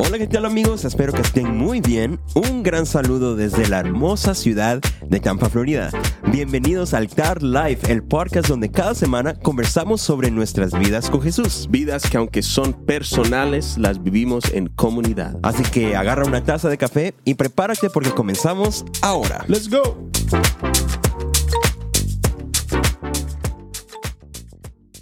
Hola, 0.00 0.16
¿qué 0.16 0.28
tal 0.28 0.44
amigos? 0.44 0.84
Espero 0.84 1.12
que 1.12 1.22
estén 1.22 1.56
muy 1.56 1.80
bien. 1.80 2.20
Un 2.34 2.62
gran 2.62 2.86
saludo 2.86 3.34
desde 3.34 3.68
la 3.68 3.80
hermosa 3.80 4.34
ciudad 4.34 4.80
de 5.04 5.20
Tampa, 5.20 5.48
Florida. 5.48 5.90
Bienvenidos 6.30 6.94
al 6.94 7.08
TAR 7.08 7.42
Live, 7.42 7.80
el 7.88 8.04
podcast 8.04 8.48
donde 8.48 8.70
cada 8.70 8.94
semana 8.94 9.34
conversamos 9.34 10.00
sobre 10.00 10.30
nuestras 10.30 10.78
vidas 10.78 11.10
con 11.10 11.20
Jesús. 11.20 11.66
Vidas 11.68 12.08
que 12.08 12.16
aunque 12.16 12.42
son 12.42 12.74
personales, 12.74 13.76
las 13.76 14.02
vivimos 14.02 14.44
en 14.52 14.68
comunidad. 14.68 15.36
Así 15.42 15.64
que 15.64 15.96
agarra 15.96 16.24
una 16.24 16.44
taza 16.44 16.68
de 16.68 16.78
café 16.78 17.14
y 17.24 17.34
prepárate 17.34 17.90
porque 17.90 18.10
comenzamos 18.10 18.84
ahora. 19.02 19.44
Let's 19.48 19.68
go. 19.68 20.08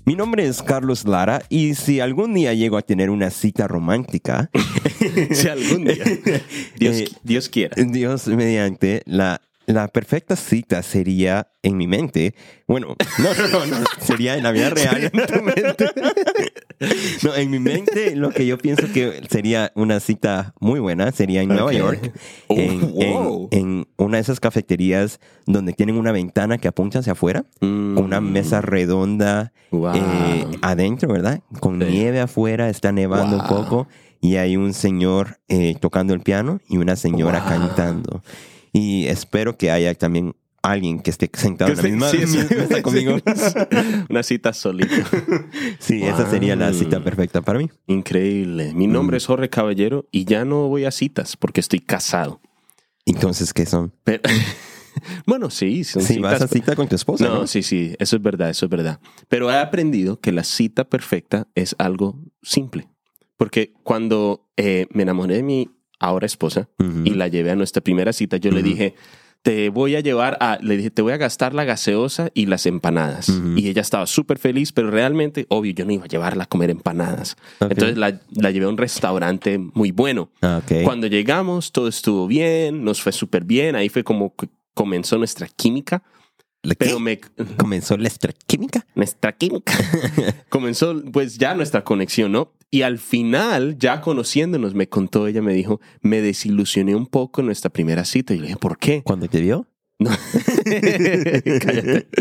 Mi 0.06 0.14
nombre 0.14 0.46
es 0.46 0.62
Carlos 0.62 1.04
Lara 1.04 1.42
y 1.48 1.74
si 1.74 1.98
algún 1.98 2.32
día 2.32 2.54
llego 2.54 2.76
a 2.76 2.82
tener 2.82 3.10
una 3.10 3.28
cita 3.30 3.66
romántica, 3.66 4.50
si 5.32 5.48
algún 5.48 5.84
día, 5.84 6.04
Dios, 6.78 6.96
Eh, 6.96 7.08
Dios 7.24 7.48
quiera. 7.48 7.74
Dios 7.82 8.28
mediante, 8.28 9.02
la, 9.04 9.42
la 9.66 9.88
perfecta 9.88 10.36
cita 10.36 10.82
sería 10.82 11.48
en 11.62 11.76
mi 11.76 11.86
mente. 11.86 12.34
Bueno, 12.68 12.96
no, 13.18 13.34
no, 13.34 13.48
no, 13.48 13.66
no, 13.66 13.84
sería 14.00 14.36
en 14.36 14.42
la 14.44 14.52
vida 14.52 14.70
real. 14.70 15.10
en 15.12 15.26
tu 15.26 15.42
mente. 15.42 15.86
No, 17.22 17.34
en 17.34 17.50
mi 17.50 17.58
mente 17.58 18.14
lo 18.16 18.28
que 18.30 18.46
yo 18.46 18.58
pienso 18.58 18.86
que 18.92 19.22
sería 19.30 19.72
una 19.74 19.98
cita 19.98 20.52
muy 20.60 20.78
buena 20.78 21.10
sería 21.10 21.40
en 21.40 21.48
Nueva. 21.48 21.72
York, 21.72 22.12
Oh, 22.48 22.54
en, 22.54 22.70
en- 23.00 23.12
wow. 23.14 23.48
en 23.50 23.88
una 23.96 24.18
de 24.18 24.20
esas 24.20 24.40
cafeterías 24.40 25.18
donde 25.46 25.72
tienen 25.72 25.96
una 25.96 26.12
ventana 26.12 26.58
que 26.58 26.68
apunta 26.68 26.98
hacia 26.98 27.12
afuera, 27.12 27.46
con 27.60 27.96
una 27.98 28.20
mesa 28.20 28.60
redonda 28.60 29.52
Mm. 29.70 29.76
Wow. 29.78 29.92
eh, 29.96 30.46
adentro, 30.62 31.10
¿verdad? 31.12 31.40
Con 31.60 31.80
Sí. 31.80 31.88
nieve 31.90 32.20
afuera, 32.20 32.68
está 32.68 32.92
nevando 32.92 33.36
un 33.38 33.46
poco 33.48 33.88
y 34.20 34.36
hay 34.36 34.56
un 34.58 34.74
señor 34.74 35.38
eh, 35.48 35.76
tocando 35.80 36.12
el 36.14 36.20
piano 36.20 36.60
y 36.68 36.76
una 36.76 36.94
señora 36.96 37.42
cantando. 37.44 38.22
Y 38.78 39.06
espero 39.06 39.56
que 39.56 39.70
haya 39.70 39.94
también 39.94 40.34
alguien 40.62 41.00
que 41.00 41.10
esté 41.10 41.30
sentado 41.32 41.70
en 41.70 41.76
la 41.76 41.82
misma 41.84 42.08
Sí, 42.10 42.26
sí. 42.26 42.38
mesa 42.56 42.82
conmigo. 42.82 43.16
Una 44.10 44.22
cita 44.22 44.52
solita. 44.52 44.94
Sí, 45.78 46.02
esa 46.02 46.28
sería 46.28 46.56
la 46.56 46.70
Wow. 46.70 46.78
cita 46.78 47.00
perfecta 47.02 47.40
para 47.40 47.58
mí. 47.60 47.70
Increíble. 47.86 48.74
Mi 48.74 48.86
nombre 48.86 49.16
es 49.16 49.26
Jorge 49.26 49.48
Caballero 49.48 50.06
y 50.10 50.24
ya 50.24 50.44
no 50.44 50.68
voy 50.68 50.84
a 50.84 50.90
citas 50.90 51.36
porque 51.36 51.60
estoy 51.60 51.80
casado. 51.80 52.40
Entonces, 53.04 53.54
¿qué 53.54 53.64
son? 53.64 53.92
Pero- 54.04 54.22
bueno, 55.26 55.50
sí, 55.50 55.84
son 55.84 56.02
Si 56.02 56.14
citas. 56.14 56.32
vas 56.32 56.42
a 56.42 56.48
cita 56.48 56.74
con 56.74 56.88
tu 56.88 56.96
esposa, 56.96 57.28
No, 57.28 57.34
¿no? 57.34 57.46
sí, 57.46 57.62
sí, 57.62 57.94
eso 57.98 58.16
es 58.16 58.22
verdad, 58.22 58.50
eso 58.50 58.66
es 58.66 58.70
verdad. 58.70 58.98
Pero 59.28 59.50
he 59.50 59.56
aprendido 59.56 60.20
que 60.20 60.32
la 60.32 60.42
cita 60.44 60.84
perfecta 60.88 61.46
es 61.54 61.76
algo 61.78 62.18
simple. 62.42 62.88
Porque 63.36 63.72
cuando 63.84 64.48
eh, 64.56 64.86
me 64.90 65.02
enamoré 65.04 65.36
de 65.36 65.42
mi 65.42 65.70
ahora 65.98 66.26
esposa 66.26 66.68
Ujú. 66.78 67.02
y 67.04 67.10
la 67.10 67.28
llevé 67.28 67.50
a 67.50 67.56
nuestra 67.56 67.82
primera 67.82 68.12
cita, 68.12 68.36
yo 68.36 68.50
le 68.50 68.60
Ujú. 68.60 68.68
dije, 68.70 68.94
te 69.42 69.68
voy 69.68 69.94
a 69.94 70.00
llevar 70.00 70.36
a, 70.40 70.58
le 70.60 70.76
dije, 70.76 70.90
te 70.90 71.02
voy 71.02 71.12
a 71.12 71.18
gastar 71.18 71.54
la 71.54 71.62
gaseosa 71.64 72.30
y 72.34 72.46
las 72.46 72.66
empanadas. 72.66 73.28
Ujú. 73.28 73.56
Y 73.56 73.68
ella 73.68 73.80
estaba 73.80 74.06
súper 74.06 74.38
feliz, 74.38 74.72
pero 74.72 74.90
realmente, 74.90 75.46
obvio, 75.50 75.72
yo 75.72 75.84
no 75.84 75.92
iba 75.92 76.04
a 76.04 76.08
llevarla 76.08 76.44
a 76.44 76.46
comer 76.46 76.70
empanadas. 76.70 77.36
Ok. 77.60 77.70
Entonces 77.70 77.96
la, 77.96 78.20
la 78.34 78.50
llevé 78.50 78.66
a 78.66 78.70
un 78.70 78.76
restaurante 78.76 79.58
muy 79.58 79.92
bueno. 79.92 80.30
Ah, 80.42 80.60
ok. 80.64 80.82
Cuando 80.82 81.06
llegamos, 81.06 81.70
todo 81.70 81.86
estuvo 81.86 82.26
bien, 82.26 82.82
nos 82.82 83.00
fue 83.00 83.12
súper 83.12 83.44
bien. 83.44 83.76
Ahí 83.76 83.88
fue 83.88 84.02
como 84.02 84.34
comenzó 84.74 85.16
nuestra 85.16 85.46
química. 85.46 86.02
Pero 86.78 86.98
me, 86.98 87.20
¿Comenzó 87.56 87.96
la 87.96 88.10
química? 88.48 88.84
nuestra 88.96 89.30
química. 89.30 89.72
Comenzó 90.48 91.00
pues 91.12 91.38
ya 91.38 91.54
nuestra 91.54 91.84
conexión, 91.84 92.32
¿no? 92.32 92.52
Y 92.70 92.82
al 92.82 92.98
final, 92.98 93.78
ya 93.78 94.00
conociéndonos, 94.00 94.74
me 94.74 94.88
contó, 94.88 95.26
ella 95.28 95.40
me 95.42 95.54
dijo, 95.54 95.80
me 96.02 96.20
desilusioné 96.20 96.94
un 96.94 97.06
poco 97.06 97.40
en 97.40 97.46
nuestra 97.46 97.70
primera 97.70 98.04
cita. 98.04 98.34
Y 98.34 98.38
le 98.38 98.42
dije, 98.48 98.56
¿por 98.58 98.76
qué? 98.78 99.02
¿Cuándo 99.02 99.28
te 99.28 99.40
vio? 99.40 99.66
No. 99.98 100.10
Cállate. 101.60 102.08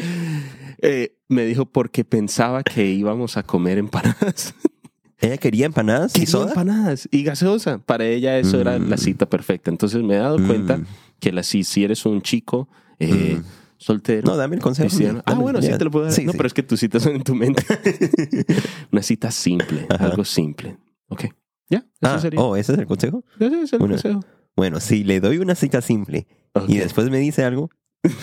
Eh, 0.81 1.15
me 1.29 1.45
dijo, 1.45 1.65
porque 1.65 2.03
pensaba 2.03 2.61
que 2.61 2.85
íbamos 2.91 3.37
a 3.37 3.43
comer 3.43 3.77
empanadas. 3.77 4.53
¿Ella 5.19 5.37
quería 5.37 5.65
empanadas 5.65 6.11
y 6.11 6.19
Quería 6.19 6.31
soda? 6.31 6.49
empanadas 6.49 7.07
y 7.11 7.23
gaseosa. 7.23 7.79
Para 7.79 8.05
ella 8.05 8.37
eso 8.37 8.59
era 8.59 8.77
Mm. 8.77 8.89
la 8.89 8.97
cita 8.97 9.25
perfecta. 9.27 9.71
Entonces 9.71 10.03
me 10.03 10.15
he 10.15 10.19
dado 10.19 10.37
Mm. 10.37 10.45
cuenta 10.47 10.79
que 11.19 11.31
la, 11.31 11.43
si, 11.43 11.63
si 11.63 11.85
eres 11.85 12.05
un 12.05 12.21
chico 12.21 12.67
eh, 12.99 13.37
Mm. 13.39 13.43
Soltero, 13.77 14.27
No, 14.27 14.37
dame 14.37 14.55
el 14.55 14.61
consejo. 14.61 14.87
cristiano. 14.89 15.21
Ah, 15.25 15.31
Dame- 15.31 15.41
bueno, 15.43 15.61
sí 15.61 15.69
te 15.77 15.83
lo 15.83 15.91
puedo 15.91 16.05
dar. 16.05 16.13
Sí, 16.13 16.25
no, 16.25 16.31
sí. 16.31 16.37
pero 16.37 16.47
es 16.47 16.53
que 16.53 16.63
tus 16.63 16.79
citas 16.79 17.03
son 17.03 17.15
en 17.15 17.23
tu 17.23 17.35
mente. 17.35 17.63
Una 18.91 19.01
cita 19.01 19.31
simple, 19.31 19.85
Ajá. 19.89 20.05
algo 20.05 20.23
simple. 20.25 20.77
Ok. 21.09 21.25
¿Ya? 21.69 21.79
Eso 21.79 21.87
Ah, 22.01 22.19
sería. 22.19 22.39
oh, 22.41 22.55
¿ese 22.55 22.73
es 22.73 22.79
el 22.79 22.85
consejo? 22.85 23.23
Ese 23.39 23.61
es 23.63 23.73
el 23.73 23.79
Bueno. 23.79 23.95
consejo. 23.95 24.19
Bueno, 24.55 24.79
si 24.79 25.03
le 25.03 25.19
doy 25.19 25.37
una 25.39 25.55
cita 25.55 25.81
simple 25.81 26.27
y 26.67 26.77
después 26.77 27.09
me 27.09 27.17
dice 27.19 27.43
algo, 27.43 27.69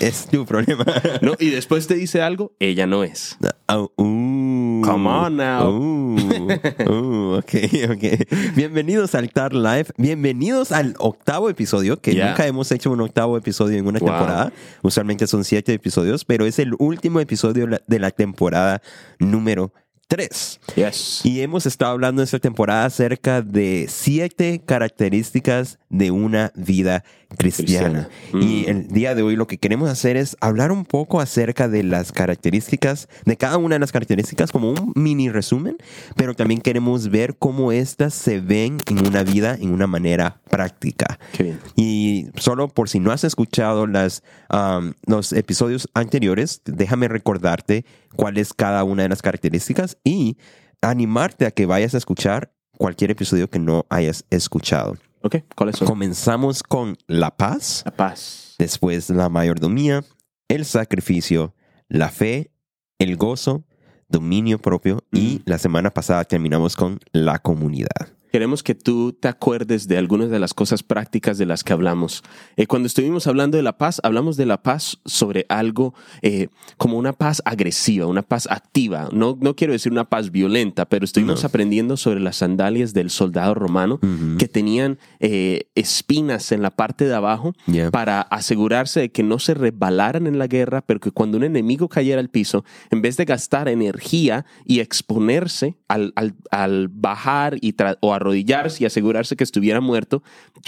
es 0.01 0.27
tu 0.29 0.47
problema. 0.47 0.85
No, 1.23 1.35
y 1.39 1.51
después 1.51 1.87
te 1.87 1.95
dice 1.95 2.23
algo, 2.23 2.55
ella 2.59 2.87
no 2.87 3.05
es. 3.05 3.37
Oh, 3.69 3.93
uh, 3.97 4.05
Come 4.83 5.07
on 5.09 5.37
now. 5.37 5.69
Uh, 5.71 6.59
uh, 6.89 7.37
ok, 7.39 7.55
ok. 7.91 8.55
Bienvenidos 8.57 9.15
al 9.15 9.31
TAR 9.31 9.55
Live. 9.55 9.93
Bienvenidos 9.97 10.73
al 10.73 10.95
octavo 10.99 11.49
episodio, 11.49 12.01
que 12.01 12.13
Yeah. 12.15 12.31
nunca 12.31 12.47
hemos 12.47 12.71
hecho 12.73 12.91
un 12.91 13.01
octavo 13.01 13.37
episodio 13.37 13.79
en 13.79 13.87
una 13.87 13.99
Wow. 14.01 14.09
temporada. 14.09 14.53
Usualmente 14.83 15.27
son 15.27 15.45
siete 15.45 15.73
episodios, 15.73 16.25
pero 16.25 16.47
es 16.47 16.59
el 16.59 16.75
último 16.79 17.21
episodio 17.21 17.67
de 17.87 17.99
la 17.99 18.11
temporada 18.11 18.83
número 19.19 19.73
tres. 20.09 20.61
Yes. 20.75 21.21
Y 21.25 21.41
hemos 21.41 21.65
estado 21.65 21.93
hablando 21.93 22.21
en 22.21 22.25
esta 22.25 22.39
temporada 22.39 22.85
acerca 22.85 23.41
de 23.41 23.87
siete 23.89 24.63
características 24.65 25.79
de 25.93 26.11
una 26.11 26.51
vida 26.57 27.05
cristiana. 27.39 28.09
Cristiana. 28.33 28.45
Y 28.47 28.65
Mm. 28.65 28.71
el 28.71 28.89
día 28.89 29.15
de 29.15 29.23
hoy 29.23 29.37
lo 29.37 29.47
que 29.47 29.59
queremos 29.59 29.89
hacer 29.89 30.17
es 30.17 30.37
hablar 30.41 30.73
un 30.73 30.85
poco 30.85 31.21
acerca 31.21 31.69
de 31.69 31.83
las 31.83 32.13
características, 32.13 33.09
de 33.25 33.37
cada 33.37 33.59
una 33.59 33.77
de 33.77 33.79
las 33.79 33.93
características 33.93 34.51
como 34.53 34.71
un 34.71 34.93
mini 34.97 35.31
resumen, 35.31 35.77
pero 36.17 36.35
también 36.35 36.61
queremos 36.61 37.11
ver 37.11 37.37
cómo 37.39 37.73
estas 37.73 38.15
se 38.15 38.41
ven 38.41 38.79
en 38.89 39.07
una 39.07 39.23
vida 39.23 39.57
en 39.61 39.71
una 39.73 39.87
manera 39.87 40.41
práctica. 40.51 41.19
Qué 41.33 41.43
bien. 41.45 41.61
Y 41.77 42.27
solo 42.37 42.69
por 42.69 42.89
si 42.89 42.99
no 42.99 43.13
has 43.13 43.25
escuchado 43.25 43.87
las, 43.87 44.23
um, 44.53 44.93
los 45.07 45.33
episodios 45.33 45.89
anteriores, 45.95 46.63
déjame 46.65 47.09
recordarte 47.09 47.85
cuál 48.17 48.39
es 48.39 48.55
cada 48.55 48.83
una 48.85 49.03
de 49.03 49.11
las 49.11 49.23
características 49.23 49.99
y 50.05 50.39
animarte 50.81 51.47
a 51.47 51.51
que 51.51 51.67
vayas 51.67 51.95
a 51.95 51.99
escuchar 51.99 52.51
cualquier 52.79 53.11
episodio 53.11 53.49
que 53.49 53.59
no 53.59 53.87
hayas 53.91 54.25
escuchado. 54.31 54.97
Ok, 55.23 55.37
¿cuáles 55.55 55.77
son? 55.77 55.87
Comenzamos 55.89 56.63
con 56.63 56.97
la 57.07 57.37
paz, 57.37 57.83
La 57.85 57.93
paz. 57.93 58.55
después 58.59 59.09
la 59.11 59.29
mayordomía, 59.29 60.05
el 60.49 60.65
sacrificio, 60.65 61.55
la 61.89 62.09
fe, 62.09 62.51
el 62.99 63.17
gozo, 63.17 63.65
dominio 64.09 64.59
propio 64.59 65.05
y 65.13 65.37
Mm. 65.39 65.43
la 65.47 65.59
semana 65.59 65.91
pasada 65.91 66.25
terminamos 66.25 66.77
con 66.77 66.99
la 67.13 67.39
comunidad. 67.39 68.17
Queremos 68.33 68.63
que 68.63 68.75
tú 68.75 69.13
te 69.13 69.29
acuerdes 69.29 69.87
de 69.89 69.99
algunas 69.99 70.31
de 70.31 70.39
las 70.39 70.55
cosas 70.55 70.83
prácticas 70.83 71.37
de 71.37 71.45
las 71.47 71.63
que 71.65 71.75
hablamos. 71.75 72.23
Eh, 72.57 72.67
cuando 72.67 72.87
estuvimos 72.87 73.27
hablando 73.27 73.59
de 73.59 73.63
la 73.63 73.77
paz, 73.77 74.01
hablamos 74.03 74.39
de 74.39 74.47
la 74.47 74.63
paz 74.63 74.99
sobre 75.05 75.45
algo 75.51 75.95
eh, 76.23 76.49
como 76.79 76.97
una 76.97 77.13
paz 77.13 77.43
agresiva, 77.45 78.07
una 78.07 78.23
paz 78.23 78.49
activa. 78.51 79.11
No, 79.13 79.37
no 79.41 79.55
quiero 79.55 79.75
decir 79.75 79.93
una 79.93 80.09
paz 80.09 80.31
violenta, 80.31 80.87
pero 80.89 81.05
estuvimos 81.05 81.43
No. 81.43 81.47
aprendiendo 81.47 81.97
sobre 81.99 82.21
las 82.21 82.37
sandalias 82.37 82.95
del 82.95 83.11
soldado 83.11 83.55
romano 83.55 84.01
Ujú. 84.03 84.39
que 84.39 84.49
tenían 84.49 84.99
eh, 85.21 85.65
espinas 85.75 86.53
en 86.53 86.63
la 86.63 86.71
parte 86.71 87.05
de 87.07 87.15
abajo 87.15 87.53
Yeah. 87.67 87.91
para 87.91 88.23
asegurarse 88.23 89.01
de 89.01 89.13
que 89.13 89.23
no 89.23 89.39
se 89.39 89.53
resbalaran 89.55 90.27
en 90.27 90.39
la 90.39 90.47
guerra, 90.47 90.81
pero 90.81 91.01
que 91.01 91.11
cuando 91.11 91.37
un 91.37 91.45
enemigo 91.45 91.89
cayera 91.89 92.21
al 92.21 92.31
piso, 92.31 92.65
en 92.91 93.03
vez 93.03 93.17
de 93.19 93.25
gastar 93.27 93.69
energía 93.69 94.47
y 94.65 94.81
exponerse 94.81 95.77
al, 95.89 96.13
al- 96.17 96.35
al 96.51 96.89
bajar 96.89 97.57
y 97.61 97.75
o 98.01 98.15
arrodillarse 98.23 98.83
y 98.83 98.87
asegurarse 98.87 99.37
que 99.37 99.45
estuviera 99.45 99.81
muerto, 99.81 100.23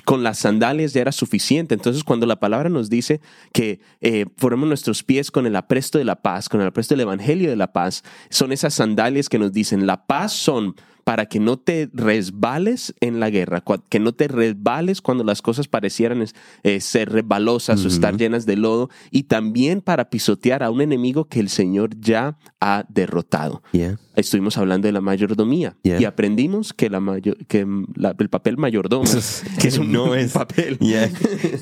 con 0.04 0.22
las 0.22 0.38
sandalias 0.38 0.92
ya 0.92 1.00
era 1.00 1.12
suficiente. 1.12 1.74
Entonces, 1.74 2.04
cuando 2.04 2.26
la 2.26 2.40
palabra 2.40 2.68
nos 2.68 2.90
dice 2.90 3.20
que 3.52 3.80
eh, 4.00 4.26
formemos 4.36 4.68
nuestros 4.68 5.02
pies 5.02 5.30
con 5.30 5.46
el 5.46 5.56
apresto 5.56 5.98
de 5.98 6.04
la 6.04 6.16
paz, 6.16 6.48
con 6.48 6.60
el 6.60 6.66
apresto 6.66 6.94
del 6.94 7.00
evangelio 7.00 7.50
de 7.50 7.56
la 7.56 7.72
paz, 7.72 8.04
son 8.30 8.52
esas 8.52 8.74
sandalias 8.74 9.28
que 9.28 9.38
nos 9.38 9.52
dicen, 9.52 9.86
la 9.86 10.06
paz 10.06 10.32
son 10.32 10.74
para 11.04 11.26
que 11.26 11.38
no 11.38 11.58
te 11.58 11.88
resbales 11.92 12.94
en 13.00 13.20
la 13.20 13.30
guerra, 13.30 13.62
que 13.88 14.00
no 14.00 14.12
te 14.12 14.26
resbales 14.28 15.00
cuando 15.02 15.22
las 15.24 15.42
cosas 15.42 15.68
parecieran 15.68 16.24
eh, 16.62 16.80
ser 16.80 17.10
resbalosas 17.12 17.84
o 17.84 17.88
estar 17.88 18.16
llenas 18.16 18.46
de 18.46 18.56
lodo, 18.56 18.88
y 19.10 19.24
también 19.24 19.80
para 19.82 20.08
pisotear 20.10 20.62
a 20.62 20.70
un 20.70 20.80
enemigo 20.80 21.26
que 21.26 21.40
el 21.40 21.48
Señor 21.50 21.90
ya 22.00 22.38
ha 22.60 22.84
derrotado. 22.88 23.62
Yeah. 23.72 23.98
Estuvimos 24.16 24.56
hablando 24.58 24.86
de 24.88 24.92
la 24.92 25.00
mayordomía 25.00 25.76
Yeah. 25.82 26.00
y 26.00 26.04
aprendimos 26.04 26.72
que, 26.72 26.88
la 26.88 27.00
mayo- 27.00 27.36
que 27.48 27.66
la- 27.96 28.14
el 28.18 28.28
papel 28.30 28.56
mayordomo 28.56 29.04
que 29.60 29.68
es 29.68 29.78
un 29.78 29.92
no 29.92 30.14
es 30.14 30.32
papel. 30.32 30.78
Yeah, 30.78 31.10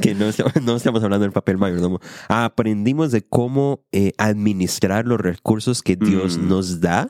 que 0.00 0.14
no, 0.14 0.26
estamos- 0.28 0.52
no 0.62 0.76
estamos 0.76 1.02
hablando 1.02 1.24
del 1.24 1.32
papel 1.32 1.58
mayordomo. 1.58 1.98
Aprendimos 2.28 3.10
de 3.12 3.22
cómo 3.22 3.80
eh, 3.92 4.12
administrar 4.18 5.06
los 5.06 5.20
recursos 5.20 5.82
que 5.82 5.96
Dios 5.96 6.38
Mm. 6.38 6.48
nos 6.48 6.80
da. 6.80 7.08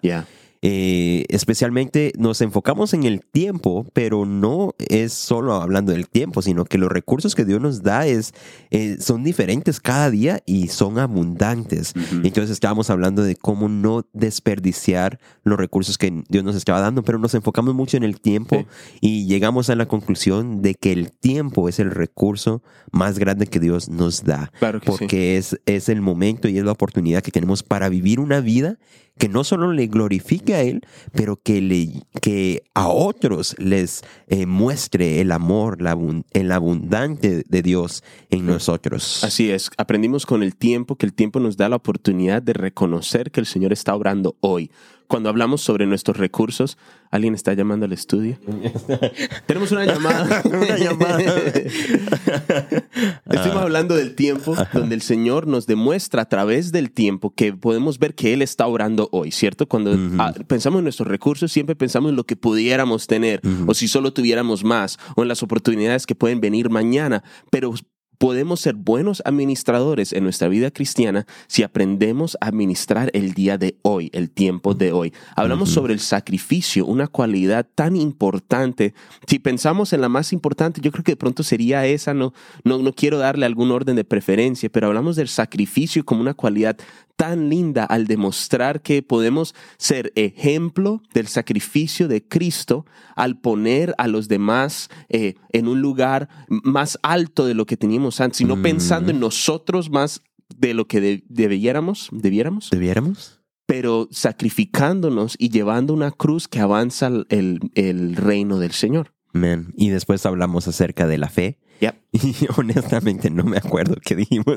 Eh, 0.64 1.24
especialmente 1.28 2.12
nos 2.16 2.40
enfocamos 2.40 2.94
en 2.94 3.02
el 3.02 3.20
tiempo, 3.20 3.84
pero 3.92 4.24
no 4.24 4.76
es 4.78 5.12
solo 5.12 5.54
hablando 5.54 5.90
del 5.90 6.08
tiempo, 6.08 6.40
sino 6.40 6.64
que 6.64 6.78
los 6.78 6.90
recursos 6.90 7.34
que 7.34 7.44
Dios 7.44 7.60
nos 7.60 7.82
da 7.82 8.06
es, 8.06 8.32
eh, 8.70 8.96
son 9.00 9.24
diferentes 9.24 9.80
cada 9.80 10.08
día 10.08 10.40
y 10.46 10.68
son 10.68 11.00
abundantes. 11.00 11.94
Entonces 12.22 12.50
estábamos 12.50 12.90
hablando 12.90 13.24
de 13.24 13.34
cómo 13.34 13.68
no 13.68 14.06
desperdiciar 14.12 15.18
los 15.42 15.58
recursos 15.58 15.98
que 15.98 16.22
Dios 16.28 16.44
nos 16.44 16.54
estaba 16.54 16.80
dando, 16.80 17.02
pero 17.02 17.18
nos 17.18 17.34
enfocamos 17.34 17.74
mucho 17.74 17.96
en 17.96 18.04
el 18.04 18.20
tiempo 18.20 18.64
y 19.00 19.26
llegamos 19.26 19.68
a 19.68 19.74
la 19.74 19.86
conclusión 19.86 20.62
de 20.62 20.76
que 20.76 20.92
el 20.92 21.10
tiempo 21.10 21.68
es 21.68 21.80
el 21.80 21.90
recurso 21.90 22.62
más 22.92 23.18
grande 23.18 23.48
que 23.48 23.58
Dios 23.58 23.88
nos 23.88 24.22
da, 24.22 24.52
porque 24.86 25.36
es, 25.36 25.60
es 25.66 25.88
el 25.88 26.02
momento 26.02 26.46
y 26.46 26.58
es 26.58 26.64
la 26.64 26.70
oportunidad 26.70 27.20
que 27.20 27.32
tenemos 27.32 27.64
para 27.64 27.88
vivir 27.88 28.20
una 28.20 28.40
vida 28.40 28.78
que 29.18 29.28
no 29.28 29.44
solo 29.44 29.72
le 29.72 29.86
glorifique 29.86 30.54
a 30.54 30.62
Él, 30.62 30.82
pero 31.12 31.36
que, 31.36 31.60
le, 31.60 32.02
que 32.20 32.62
a 32.74 32.88
otros 32.88 33.54
les 33.58 34.02
eh, 34.28 34.46
muestre 34.46 35.20
el 35.20 35.32
amor, 35.32 35.80
la, 35.80 35.96
el 36.32 36.52
abundante 36.52 37.44
de 37.48 37.62
Dios 37.62 38.02
en 38.30 38.46
nosotros. 38.46 39.22
Así 39.22 39.50
es, 39.50 39.70
aprendimos 39.76 40.26
con 40.26 40.42
el 40.42 40.56
tiempo 40.56 40.96
que 40.96 41.06
el 41.06 41.12
tiempo 41.12 41.40
nos 41.40 41.56
da 41.56 41.68
la 41.68 41.76
oportunidad 41.76 42.42
de 42.42 42.52
reconocer 42.52 43.30
que 43.30 43.40
el 43.40 43.46
Señor 43.46 43.72
está 43.72 43.94
obrando 43.94 44.36
hoy 44.40 44.70
cuando 45.12 45.28
hablamos 45.28 45.60
sobre 45.60 45.84
nuestros 45.84 46.16
recursos, 46.16 46.78
alguien 47.10 47.34
está 47.34 47.52
llamando 47.52 47.84
al 47.84 47.92
estudio. 47.92 48.38
Tenemos 49.46 49.70
una 49.70 49.84
llamada. 49.84 50.40
una 50.46 50.78
llamada. 50.78 51.20
Estuvimos 53.30 53.62
hablando 53.62 53.94
del 53.94 54.14
tiempo, 54.14 54.56
donde 54.72 54.94
el 54.94 55.02
Señor 55.02 55.46
nos 55.46 55.66
demuestra 55.66 56.22
a 56.22 56.28
través 56.30 56.72
del 56.72 56.92
tiempo 56.92 57.34
que 57.34 57.52
podemos 57.52 57.98
ver 57.98 58.14
que 58.14 58.32
Él 58.32 58.40
está 58.40 58.66
orando 58.66 59.10
hoy, 59.12 59.32
¿cierto? 59.32 59.68
Cuando 59.68 59.94
ah, 60.18 60.32
pensamos 60.46 60.78
en 60.78 60.84
nuestros 60.84 61.08
recursos, 61.08 61.52
siempre 61.52 61.76
pensamos 61.76 62.08
en 62.08 62.16
lo 62.16 62.24
que 62.24 62.36
pudiéramos 62.36 63.06
tener, 63.06 63.42
o 63.66 63.74
si 63.74 63.88
solo 63.88 64.14
tuviéramos 64.14 64.64
más, 64.64 64.98
o 65.14 65.20
en 65.20 65.28
las 65.28 65.42
oportunidades 65.42 66.06
que 66.06 66.14
pueden 66.14 66.40
venir 66.40 66.70
mañana. 66.70 67.22
Pero 67.50 67.74
podemos 68.22 68.60
ser 68.60 68.76
buenos 68.76 69.20
administradores 69.24 70.12
en 70.12 70.22
nuestra 70.22 70.46
vida 70.46 70.70
cristiana 70.70 71.26
si 71.48 71.64
aprendemos 71.64 72.38
a 72.40 72.46
administrar 72.46 73.10
el 73.14 73.34
día 73.34 73.58
de 73.58 73.78
hoy, 73.82 74.10
el 74.12 74.30
tiempo 74.30 74.74
de 74.74 74.92
hoy. 74.92 75.12
Hablamos 75.34 75.70
sobre 75.70 75.92
el 75.92 75.98
sacrificio, 75.98 76.86
una 76.86 77.08
cualidad 77.08 77.66
tan 77.74 77.96
importante. 77.96 78.94
Si 79.26 79.40
pensamos 79.40 79.92
en 79.92 80.02
la 80.02 80.08
más 80.08 80.32
importante, 80.32 80.80
yo 80.80 80.92
creo 80.92 81.02
que 81.02 81.12
de 81.12 81.16
pronto 81.16 81.42
sería 81.42 81.84
esa, 81.84 82.14
no, 82.14 82.32
no, 82.62 82.78
no 82.78 82.92
quiero 82.92 83.19
darle 83.19 83.44
algún 83.44 83.72
orden 83.72 83.96
de 83.96 84.04
preferencia, 84.04 84.70
pero 84.70 84.86
hablamos 84.86 85.16
del 85.16 85.26
sacrificio 85.26 86.04
como 86.04 86.20
una 86.20 86.34
cualidad 86.34 86.76
tan 87.16 87.48
linda 87.48 87.84
al 87.84 88.06
demostrar 88.06 88.82
que 88.82 89.02
podemos 89.02 89.54
ser 89.78 90.12
ejemplo 90.16 91.02
del 91.14 91.28
sacrificio 91.28 92.08
de 92.08 92.26
Cristo 92.26 92.86
al 93.14 93.38
poner 93.38 93.94
a 93.98 94.08
los 94.08 94.28
demás 94.28 94.88
eh, 95.08 95.34
en 95.52 95.69
un 95.69 95.80
lugar 95.80 96.28
más 96.48 96.98
alto 97.02 97.46
de 97.46 97.54
lo 97.54 97.66
que 97.66 97.76
teníamos 97.76 98.11
antes, 98.20 98.38
sino 98.38 98.60
pensando 98.60 99.10
en 99.10 99.20
nosotros 99.20 99.90
más 99.90 100.22
de 100.56 100.74
lo 100.74 100.86
que 100.86 101.22
debiéramos, 101.28 102.08
debiéramos. 102.12 102.70
¿Debiéramos? 102.70 103.40
Pero 103.66 104.08
sacrificándonos 104.10 105.36
y 105.38 105.48
llevando 105.50 105.94
una 105.94 106.10
cruz 106.10 106.48
que 106.48 106.60
avanza 106.60 107.08
el, 107.28 107.70
el 107.74 108.16
reino 108.16 108.58
del 108.58 108.72
Señor. 108.72 109.14
Amén. 109.34 109.72
Y 109.76 109.88
después 109.88 110.26
hablamos 110.26 110.68
acerca 110.68 111.06
de 111.06 111.18
la 111.18 111.28
fe. 111.28 111.58
Y 112.12 112.34
honestamente 112.56 113.30
no 113.30 113.44
me 113.44 113.56
acuerdo 113.56 113.96
qué 114.04 114.14
dijimos. 114.14 114.56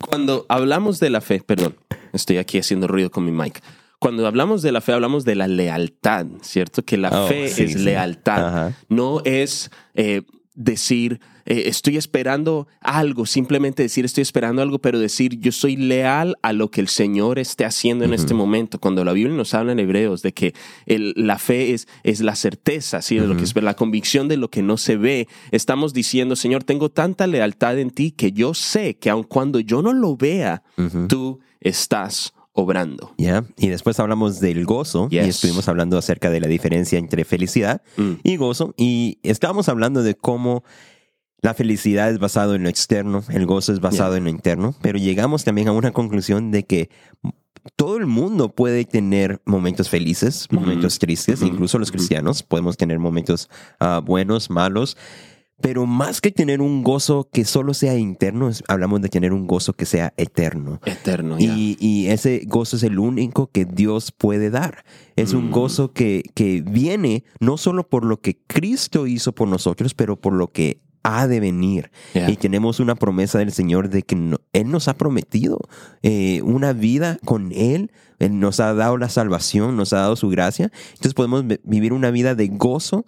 Cuando 0.00 0.46
hablamos 0.48 1.00
de 1.00 1.10
la 1.10 1.20
fe, 1.20 1.40
perdón, 1.40 1.76
estoy 2.12 2.38
aquí 2.38 2.58
haciendo 2.58 2.86
ruido 2.86 3.10
con 3.10 3.24
mi 3.24 3.32
mic. 3.32 3.62
Cuando 4.02 4.26
hablamos 4.26 4.62
de 4.62 4.72
la 4.72 4.80
fe, 4.80 4.94
hablamos 4.94 5.24
de 5.24 5.36
la 5.36 5.46
lealtad, 5.46 6.26
¿cierto? 6.40 6.84
Que 6.84 6.96
la 6.96 7.22
oh, 7.22 7.28
fe 7.28 7.44
es 7.44 7.76
lealtad. 7.76 8.72
No 8.88 9.22
es 9.24 9.70
eh, 9.94 10.22
decir, 10.56 11.20
eh, 11.46 11.64
estoy 11.66 11.96
esperando 11.96 12.66
algo, 12.80 13.26
simplemente 13.26 13.84
decir 13.84 14.04
estoy 14.04 14.22
esperando 14.22 14.60
algo, 14.60 14.80
pero 14.80 14.98
decir 14.98 15.38
yo 15.38 15.52
soy 15.52 15.76
leal 15.76 16.36
a 16.42 16.52
lo 16.52 16.68
que 16.68 16.80
el 16.80 16.88
Señor 16.88 17.38
esté 17.38 17.64
haciendo 17.64 18.04
en 18.04 18.12
este 18.12 18.34
momento. 18.34 18.80
Cuando 18.80 19.04
la 19.04 19.12
Biblia 19.12 19.36
nos 19.36 19.54
habla 19.54 19.70
en 19.70 19.78
Hebreos 19.78 20.20
de 20.22 20.32
que 20.32 20.52
la 20.86 21.38
fe 21.38 21.72
es, 21.72 21.86
es 22.02 22.20
la 22.22 22.34
certeza, 22.34 23.02
¿sí? 23.02 23.20
de 23.20 23.28
lo 23.28 23.36
que 23.36 23.44
es 23.44 23.54
la 23.54 23.74
convicción 23.74 24.26
de 24.26 24.36
lo 24.36 24.50
que 24.50 24.62
no 24.62 24.78
se 24.78 24.96
ve, 24.96 25.28
estamos 25.52 25.92
diciendo, 25.92 26.34
Señor, 26.34 26.64
tengo 26.64 26.88
tanta 26.88 27.28
lealtad 27.28 27.78
en 27.78 27.90
ti 27.90 28.10
que 28.10 28.32
yo 28.32 28.52
sé 28.52 28.96
que 28.96 29.10
aun 29.10 29.22
cuando 29.22 29.60
yo 29.60 29.80
no 29.80 29.92
lo 29.92 30.16
vea, 30.16 30.64
tú 31.06 31.38
estás 31.60 32.34
obrando. 32.52 33.14
Ya, 33.18 33.44
y 33.56 33.68
después 33.68 33.98
hablamos 33.98 34.40
del 34.40 34.64
gozo 34.64 35.08
y 35.10 35.18
estuvimos 35.18 35.68
hablando 35.68 35.96
acerca 35.98 36.30
de 36.30 36.40
la 36.40 36.48
diferencia 36.48 36.98
entre 36.98 37.24
felicidad 37.24 37.82
mm. 37.96 38.12
y 38.22 38.36
gozo 38.36 38.74
y 38.76 39.18
estábamos 39.22 39.68
hablando 39.68 40.02
de 40.02 40.14
cómo 40.14 40.64
la 41.40 41.54
felicidad 41.54 42.10
es 42.10 42.18
basado 42.18 42.54
en 42.54 42.62
lo 42.62 42.68
externo, 42.68 43.24
el 43.30 43.46
gozo 43.46 43.72
es 43.72 43.80
basado 43.80 44.14
en 44.16 44.24
lo 44.24 44.30
interno, 44.30 44.76
pero 44.80 44.98
llegamos 44.98 45.42
también 45.42 45.66
a 45.68 45.72
una 45.72 45.90
conclusión 45.90 46.52
de 46.52 46.64
que 46.64 46.88
todo 47.76 47.96
el 47.96 48.06
mundo 48.06 48.54
puede 48.54 48.84
tener 48.84 49.40
momentos 49.44 49.88
felices, 49.88 50.46
momentos 50.50 50.98
tristes, 50.98 51.42
incluso 51.42 51.78
los 51.78 51.90
cristianos 51.90 52.42
podemos 52.42 52.76
tener 52.76 52.98
momentos 52.98 53.48
ah, 53.80 54.00
buenos, 54.04 54.50
malos, 54.50 54.96
pero 55.62 55.86
más 55.86 56.20
que 56.20 56.30
tener 56.30 56.60
un 56.60 56.82
gozo 56.82 57.28
que 57.32 57.44
solo 57.44 57.72
sea 57.72 57.96
interno, 57.96 58.50
hablamos 58.68 59.00
de 59.00 59.08
tener 59.08 59.32
un 59.32 59.46
gozo 59.46 59.72
que 59.72 59.86
sea 59.86 60.12
eterno. 60.16 60.80
Eterno. 60.84 61.36
Y, 61.38 61.78
y, 61.80 62.08
ese 62.08 62.42
gozo 62.46 62.76
es 62.76 62.82
el 62.82 62.98
único 62.98 63.46
que 63.46 63.64
Dios 63.64 64.12
puede 64.12 64.50
dar. 64.50 64.84
Es 65.16 65.32
un 65.32 65.48
mm. 65.48 65.52
gozo 65.52 65.92
que, 65.92 66.24
que 66.34 66.62
viene 66.62 67.24
no 67.40 67.56
solo 67.56 67.88
por 67.88 68.04
lo 68.04 68.20
que 68.20 68.38
Cristo 68.46 69.06
hizo 69.06 69.32
por 69.32 69.48
nosotros, 69.48 69.94
pero 69.94 70.16
por 70.16 70.32
lo 70.34 70.48
que 70.48 70.80
ha 71.02 71.26
de 71.26 71.40
venir. 71.40 71.90
Y 72.14 72.36
tenemos 72.36 72.80
una 72.80 72.94
promesa 72.94 73.38
del 73.38 73.52
Señor 73.52 73.88
de 73.88 74.02
que 74.02 74.36
Él 74.52 74.70
nos 74.70 74.88
ha 74.88 74.94
prometido 74.94 75.58
eh, 76.02 76.42
una 76.42 76.72
vida 76.72 77.18
con 77.24 77.52
Él. 77.52 77.90
Él 78.18 78.38
nos 78.38 78.60
ha 78.60 78.72
dado 78.74 78.96
la 78.98 79.08
salvación, 79.08 79.76
nos 79.76 79.92
ha 79.92 79.98
dado 79.98 80.16
su 80.16 80.28
gracia. 80.28 80.70
Entonces 80.90 81.14
podemos 81.14 81.44
vivir 81.64 81.92
una 81.92 82.10
vida 82.10 82.34
de 82.34 82.48
gozo, 82.48 83.04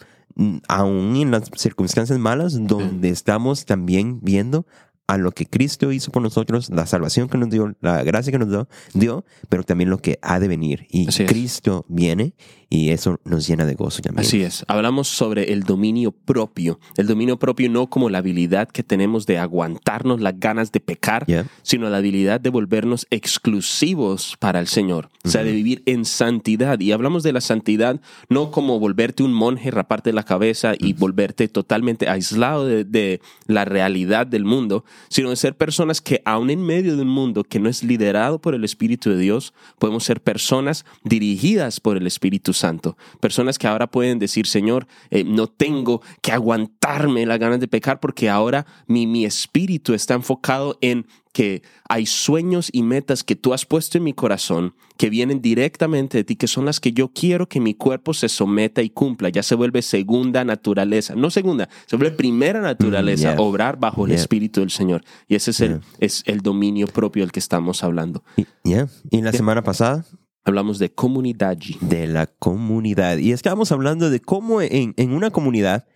aún 0.68 1.16
en 1.16 1.30
las 1.30 1.50
circunstancias 1.56 2.18
malas, 2.18 2.66
donde 2.66 3.10
estamos 3.10 3.64
también 3.64 4.20
viendo 4.22 4.66
a 5.06 5.18
lo 5.18 5.32
que 5.32 5.46
Cristo 5.46 5.92
hizo 5.92 6.10
por 6.10 6.22
nosotros, 6.22 6.70
la 6.70 6.86
salvación 6.86 7.28
que 7.28 7.38
nos 7.38 7.50
dio, 7.50 7.74
la 7.80 8.02
gracia 8.02 8.32
que 8.32 8.38
nos 8.38 8.48
dio, 8.48 8.68
dio 8.94 9.24
pero 9.48 9.62
también 9.62 9.90
lo 9.90 9.98
que 9.98 10.18
ha 10.22 10.40
de 10.40 10.48
venir. 10.48 10.86
Y 10.90 11.06
Cristo 11.26 11.84
viene 11.88 12.34
y 12.74 12.90
eso 12.90 13.20
nos 13.24 13.46
llena 13.46 13.66
de 13.66 13.74
gozo 13.74 14.02
también. 14.02 14.26
Así 14.26 14.42
es. 14.42 14.64
Hablamos 14.66 15.08
sobre 15.08 15.52
el 15.52 15.62
dominio 15.62 16.10
propio. 16.10 16.80
El 16.96 17.06
dominio 17.06 17.38
propio 17.38 17.70
no 17.70 17.88
como 17.88 18.10
la 18.10 18.18
habilidad 18.18 18.68
que 18.68 18.82
tenemos 18.82 19.26
de 19.26 19.38
aguantarnos 19.38 20.20
las 20.20 20.40
ganas 20.40 20.72
de 20.72 20.80
pecar, 20.80 21.26
sino 21.62 21.88
la 21.88 21.98
habilidad 21.98 22.40
de 22.40 22.50
volvernos 22.50 23.06
exclusivos 23.10 24.36
para 24.40 24.58
el 24.58 24.66
Señor. 24.66 25.10
O 25.22 25.28
sea, 25.28 25.44
de 25.44 25.52
vivir 25.52 25.82
en 25.86 26.04
santidad. 26.04 26.80
Y 26.80 26.92
hablamos 26.92 27.22
de 27.22 27.32
la 27.32 27.40
santidad 27.40 28.00
no 28.28 28.50
como 28.50 28.80
volverte 28.80 29.22
un 29.22 29.32
monje, 29.32 29.70
raparte 29.70 30.12
la 30.12 30.24
cabeza 30.24 30.72
y 30.78 30.94
volverte 30.94 31.48
totalmente 31.48 32.08
aislado 32.08 32.66
de, 32.66 32.84
de 32.84 33.20
la 33.46 33.64
realidad 33.64 34.26
del 34.26 34.44
mundo, 34.44 34.84
sino 35.08 35.30
de 35.30 35.36
ser 35.36 35.56
personas 35.56 36.00
que 36.00 36.22
aún 36.24 36.50
en 36.50 36.60
medio 36.60 36.96
de 36.96 37.02
un 37.02 37.08
mundo 37.08 37.44
que 37.44 37.60
no 37.60 37.68
es 37.68 37.84
liderado 37.84 38.40
por 38.40 38.54
el 38.54 38.64
Espíritu 38.64 39.10
de 39.10 39.18
Dios, 39.18 39.54
podemos 39.78 40.04
ser 40.04 40.20
personas 40.20 40.84
dirigidas 41.04 41.80
por 41.80 41.96
el 41.96 42.06
Espíritu 42.06 42.52
Santo 42.52 42.64
Santo. 42.64 42.96
Personas 43.20 43.58
que 43.58 43.66
ahora 43.66 43.88
pueden 43.88 44.18
decir, 44.18 44.46
Señor, 44.46 44.86
eh, 45.10 45.22
no 45.22 45.48
tengo 45.48 46.00
que 46.22 46.32
aguantarme 46.32 47.26
las 47.26 47.38
ganas 47.38 47.60
de 47.60 47.68
pecar 47.68 48.00
porque 48.00 48.30
ahora 48.30 48.64
mi, 48.86 49.06
mi 49.06 49.26
espíritu 49.26 49.92
está 49.92 50.14
enfocado 50.14 50.78
en 50.80 51.06
que 51.34 51.62
hay 51.88 52.06
sueños 52.06 52.70
y 52.72 52.84
metas 52.84 53.24
que 53.24 53.34
tú 53.34 53.52
has 53.52 53.66
puesto 53.66 53.98
en 53.98 54.04
mi 54.04 54.12
corazón 54.12 54.74
que 54.96 55.10
vienen 55.10 55.42
directamente 55.42 56.18
de 56.18 56.24
ti, 56.24 56.36
que 56.36 56.46
son 56.46 56.64
las 56.64 56.78
que 56.78 56.92
yo 56.92 57.08
quiero 57.08 57.48
que 57.48 57.60
mi 57.60 57.74
cuerpo 57.74 58.14
se 58.14 58.28
someta 58.28 58.82
y 58.82 58.88
cumpla. 58.88 59.30
Ya 59.30 59.42
se 59.42 59.56
vuelve 59.56 59.82
segunda 59.82 60.44
naturaleza, 60.44 61.16
no 61.16 61.30
segunda, 61.30 61.68
se 61.86 61.96
vuelve 61.96 62.16
primera 62.16 62.60
naturaleza, 62.60 63.34
mm, 63.34 63.40
obrar 63.40 63.78
bajo 63.78 64.06
el 64.06 64.12
Espíritu 64.12 64.60
del 64.60 64.70
Señor. 64.70 65.02
Y 65.26 65.34
ese 65.34 65.50
es, 65.50 65.60
el, 65.60 65.80
es 65.98 66.22
el 66.26 66.40
dominio 66.40 66.86
propio 66.86 67.24
del 67.24 67.32
que 67.32 67.40
estamos 67.40 67.82
hablando. 67.82 68.22
¿Ya? 68.62 68.86
¿Y 69.10 69.20
la 69.20 69.32
semana 69.32 69.62
pasada? 69.64 70.06
Hablamos 70.44 70.78
de 70.78 70.92
comunidad. 70.92 71.58
De 71.80 72.06
la 72.06 72.26
comunidad. 72.28 73.18
Y 73.18 73.32
estábamos 73.32 73.72
hablando 73.72 74.08
de 74.08 74.20
cómo 74.20 74.62
en, 74.62 74.94
en 74.96 75.12
una 75.12 75.30
comunidad, 75.30 75.88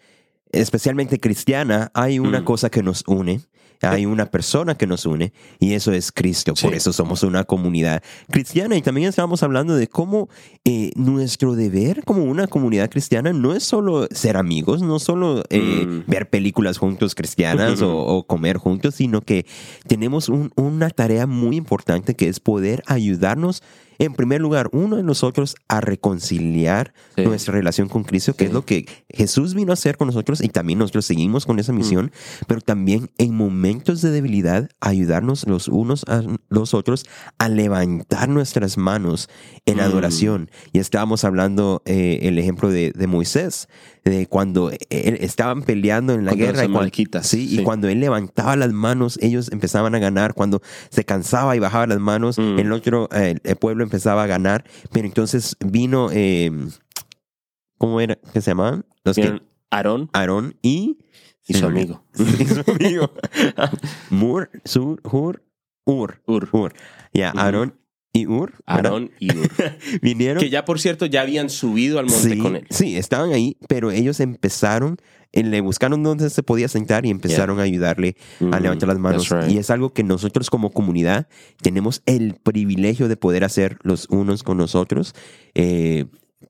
especialmente 0.52 1.18
cristiana, 1.18 1.90
hay 1.94 2.18
una 2.18 2.40
mm. 2.40 2.44
cosa 2.44 2.70
que 2.70 2.82
nos 2.82 3.04
une 3.06 3.40
hay 3.80 4.06
una 4.06 4.26
persona 4.26 4.74
que 4.76 4.88
nos 4.88 5.06
une 5.06 5.32
y 5.60 5.74
eso 5.74 5.92
es 5.92 6.10
Cristo. 6.10 6.54
Por 6.60 6.74
eso 6.74 6.92
somos 6.92 7.22
una 7.22 7.44
comunidad 7.44 8.02
cristiana. 8.28 8.76
Y 8.76 8.82
también 8.82 9.08
estábamos 9.08 9.44
hablando 9.44 9.76
de 9.76 9.86
cómo 9.86 10.28
eh, 10.64 10.90
nuestro 10.96 11.54
deber 11.54 12.02
como 12.04 12.24
una 12.24 12.48
comunidad 12.48 12.90
cristiana 12.90 13.32
no 13.32 13.54
es 13.54 13.62
solo 13.62 14.08
ser 14.10 14.36
amigos, 14.36 14.82
no 14.82 14.98
solo 14.98 15.44
eh, 15.50 15.86
Mm. 15.86 16.10
ver 16.10 16.28
películas 16.28 16.76
juntos 16.76 17.14
cristianas 17.14 17.80
o, 17.82 17.96
o 17.98 18.26
comer 18.26 18.56
juntos, 18.56 18.96
sino 18.96 19.20
que 19.20 19.46
tenemos 19.86 20.28
un- 20.28 20.50
una 20.56 20.90
tarea 20.90 21.28
muy 21.28 21.54
importante 21.54 22.16
que 22.16 22.26
es 22.28 22.40
poder 22.40 22.82
ayudarnos, 22.86 23.62
en 23.98 24.14
primer 24.14 24.40
lugar, 24.40 24.68
uno 24.72 24.96
de 24.96 25.02
nosotros 25.02 25.56
a 25.68 25.80
reconciliar 25.80 26.92
Sí. 27.16 27.22
nuestra 27.24 27.52
relación 27.54 27.88
con 27.88 28.04
Cristo, 28.04 28.34
que 28.34 28.44
Sí. 28.44 28.48
es 28.48 28.52
lo 28.54 28.64
que 28.64 28.86
Jesús 29.08 29.54
vino 29.54 29.72
a 29.72 29.74
hacer 29.74 29.96
con 29.96 30.06
nosotros 30.08 30.40
y 30.42 30.48
también 30.48 30.78
nosotros 30.78 31.04
seguimos 31.06 31.46
con 31.46 31.58
esa 31.58 31.72
misión, 31.72 32.12
pero 32.46 32.60
también 32.60 33.10
en 33.18 33.34
momentos 33.34 34.00
de 34.02 34.10
debilidad 34.10 34.68
ayudarnos 34.80 35.46
los 35.46 35.68
unos 35.68 36.04
a 36.08 36.22
los 36.48 36.74
otros 36.74 37.04
a 37.38 37.48
levantar 37.48 38.28
nuestras 38.28 38.78
manos 38.78 39.28
en 39.66 39.76
Mm. 39.78 39.80
adoración. 39.80 40.50
Y 40.72 40.78
estábamos 40.78 41.24
hablando 41.24 41.82
eh, 41.84 42.20
el 42.22 42.38
ejemplo 42.38 42.70
de, 42.70 42.92
de 42.94 43.06
Moisés, 43.06 43.68
de 44.10 44.26
cuando 44.26 44.70
él- 44.70 45.18
estaban 45.20 45.62
peleando 45.62 46.14
en 46.14 46.24
la 46.24 46.30
Contra 46.32 46.46
guerra 46.46 46.64
y 46.64 46.66
cuan- 46.68 46.76
amalequitas, 46.76 47.26
sí, 47.26 47.46
y 47.58 47.62
cuando 47.62 47.88
él 47.88 48.00
levantaba 48.00 48.56
las 48.56 48.72
manos, 48.72 49.18
ellos 49.22 49.50
empezaban 49.52 49.94
a 49.94 49.98
ganar. 49.98 50.34
Cuando 50.34 50.62
se 50.90 51.04
cansaba 51.04 51.54
y 51.56 51.58
bajaba 51.58 51.86
las 51.86 51.98
manos, 52.00 52.38
Mm. 52.38 52.58
el 52.58 52.72
otro, 52.72 53.08
eh, 53.12 53.36
el 53.42 53.56
pueblo 53.56 53.84
empezaba 53.84 54.22
a 54.24 54.26
ganar. 54.26 54.64
Pero 54.92 55.06
entonces 55.06 55.56
vino, 55.64 56.08
eh, 56.12 56.50
¿cómo 57.78 58.00
era 58.00 58.16
que 58.32 58.40
se 58.40 58.50
llamaban? 58.50 58.84
Los 59.04 59.16
que, 59.16 59.40
Aarón 59.70 60.08
Aarón 60.12 60.56
y, 60.62 60.98
y 61.46 61.54
su 61.54 61.66
amigo. 61.66 62.02
Sí, 62.14 62.46
su 62.46 62.70
amigo. 62.70 63.10
Mur, 64.10 64.50
Sur, 64.64 65.00
Hur, 65.04 65.42
Ur. 65.84 66.20
Ur. 66.26 66.48
Ur. 66.52 66.72
Ya. 67.12 67.30
Aarón 67.36 67.74
y 68.12 68.26
Ur. 68.26 68.54
Aarón 68.66 69.10
y 69.20 69.36
Ur. 69.36 69.48
Vinieron. 70.02 70.40
que 70.42 70.50
ya, 70.50 70.64
por 70.64 70.80
cierto, 70.80 71.06
ya 71.06 71.22
habían 71.22 71.50
subido 71.50 71.98
al 71.98 72.06
monte 72.06 72.30
sí, 72.30 72.38
con 72.38 72.56
él. 72.56 72.66
sí, 72.70 72.96
estaban 72.96 73.32
ahí, 73.32 73.56
pero 73.68 73.90
ellos 73.90 74.18
empezaron, 74.20 74.96
eh, 75.32 75.42
le 75.44 75.60
buscaron 75.60 76.02
dónde 76.02 76.30
se 76.30 76.42
podía 76.42 76.68
sentar 76.68 77.04
y 77.06 77.10
empezaron 77.10 77.60
a 77.60 77.62
ayudarle 77.62 78.16
a 78.40 78.44
Mm, 78.58 78.62
levantar 78.62 78.88
las 78.88 78.98
manos. 78.98 79.28
right. 79.30 79.50
Y 79.50 79.58
es 79.58 79.70
algo 79.70 79.92
que 79.92 80.02
nosotros 80.04 80.48
como 80.50 80.70
comunidad 80.72 81.28
tenemos 81.62 82.02
el 82.06 82.34
privilegio 82.42 83.08
de 83.08 83.16
poder 83.16 83.44
hacer 83.44 83.78
los 83.82 84.06
unos 84.08 84.42
con 84.42 84.56
nosotros 84.56 85.14
eh, 85.54 86.06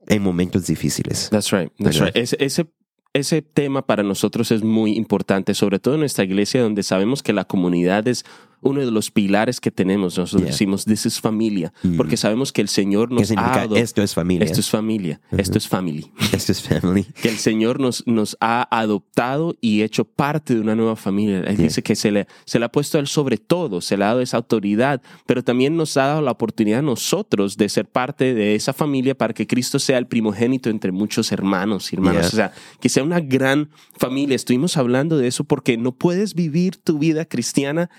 en 0.06 0.22
momentos 0.22 0.66
difíciles. 0.66 1.28
That's 1.30 1.50
right. 1.50 1.72
That's 1.78 1.98
right. 2.00 2.16
Ese, 2.16 2.36
ese, 2.40 2.66
ese 3.14 3.42
tema 3.42 3.84
para 3.86 4.02
nosotros 4.04 4.52
es 4.52 4.62
muy 4.62 4.92
importante, 4.96 5.54
sobre 5.54 5.80
todo 5.80 5.94
en 5.94 6.00
nuestra 6.00 6.24
iglesia, 6.24 6.62
donde 6.62 6.82
sabemos 6.84 7.22
que 7.22 7.32
la 7.32 7.44
comunidad 7.44 8.06
es 8.06 8.24
uno 8.60 8.80
de 8.80 8.90
los 8.90 9.10
pilares 9.10 9.60
que 9.60 9.70
tenemos. 9.70 10.16
Nosotros 10.18 10.42
Yeah. 10.42 10.50
decimos, 10.52 10.84
this 10.84 11.06
is 11.06 11.20
familia, 11.20 11.72
Mm. 11.82 11.96
porque 11.96 12.16
sabemos 12.16 12.52
que 12.52 12.60
el 12.60 12.68
Señor 12.68 13.08
¿Qué 13.08 13.14
nos 13.14 13.22
ha 13.22 13.26
significa? 13.26 13.62
ado- 13.62 13.76
Esto 13.76 14.02
es 14.02 14.14
familia. 14.14 14.44
Esto 14.44 14.60
es 14.60 14.70
familia, 14.70 15.20
esto 15.36 15.58
es 15.58 15.68
family. 15.68 16.10
Esto 16.32 16.52
es 16.52 16.62
family. 16.62 17.06
Que 17.22 17.28
el 17.28 17.36
Señor 17.38 17.80
nos, 17.80 18.06
nos 18.06 18.36
ha 18.40 18.66
adoptado 18.76 19.54
y 19.60 19.82
hecho 19.82 20.04
parte 20.04 20.54
de 20.54 20.60
una 20.60 20.74
nueva 20.74 20.96
familia. 20.96 21.38
Él 21.40 21.56
Yeah. 21.56 21.64
dice 21.66 21.82
que 21.82 21.94
se 21.96 22.10
le, 22.10 22.26
se 22.44 22.58
le 22.58 22.64
ha 22.64 22.72
puesto 22.72 22.98
a 22.98 23.00
Él 23.00 23.06
sobre 23.06 23.38
todo, 23.38 23.80
se 23.80 23.96
le 23.96 24.04
ha 24.04 24.08
dado 24.08 24.20
esa 24.20 24.36
autoridad, 24.36 25.02
pero 25.26 25.42
también 25.44 25.76
nos 25.76 25.96
ha 25.96 26.06
dado 26.06 26.22
la 26.22 26.30
oportunidad 26.32 26.80
a 26.80 26.82
nosotros 26.82 27.56
de 27.56 27.68
ser 27.68 27.86
parte 27.88 28.34
de 28.34 28.54
esa 28.54 28.72
familia 28.72 29.16
para 29.16 29.34
que 29.34 29.46
Cristo 29.46 29.78
sea 29.78 29.98
el 29.98 30.06
primogénito 30.06 30.70
entre 30.70 30.92
muchos 30.92 31.32
hermanos 31.32 31.92
y 31.92 31.96
hermanas. 31.96 32.32
Yeah. 32.32 32.48
O 32.48 32.50
sea, 32.50 32.52
que 32.80 32.88
sea 32.88 33.02
una 33.04 33.20
gran 33.20 33.70
familia. 33.96 34.36
Estuvimos 34.36 34.76
hablando 34.76 35.16
de 35.16 35.28
eso 35.28 35.44
porque 35.44 35.76
no 35.76 35.92
puedes 35.92 36.34
vivir 36.34 36.76
tu 36.76 36.98
vida 36.98 37.24
cristiana 37.24 37.90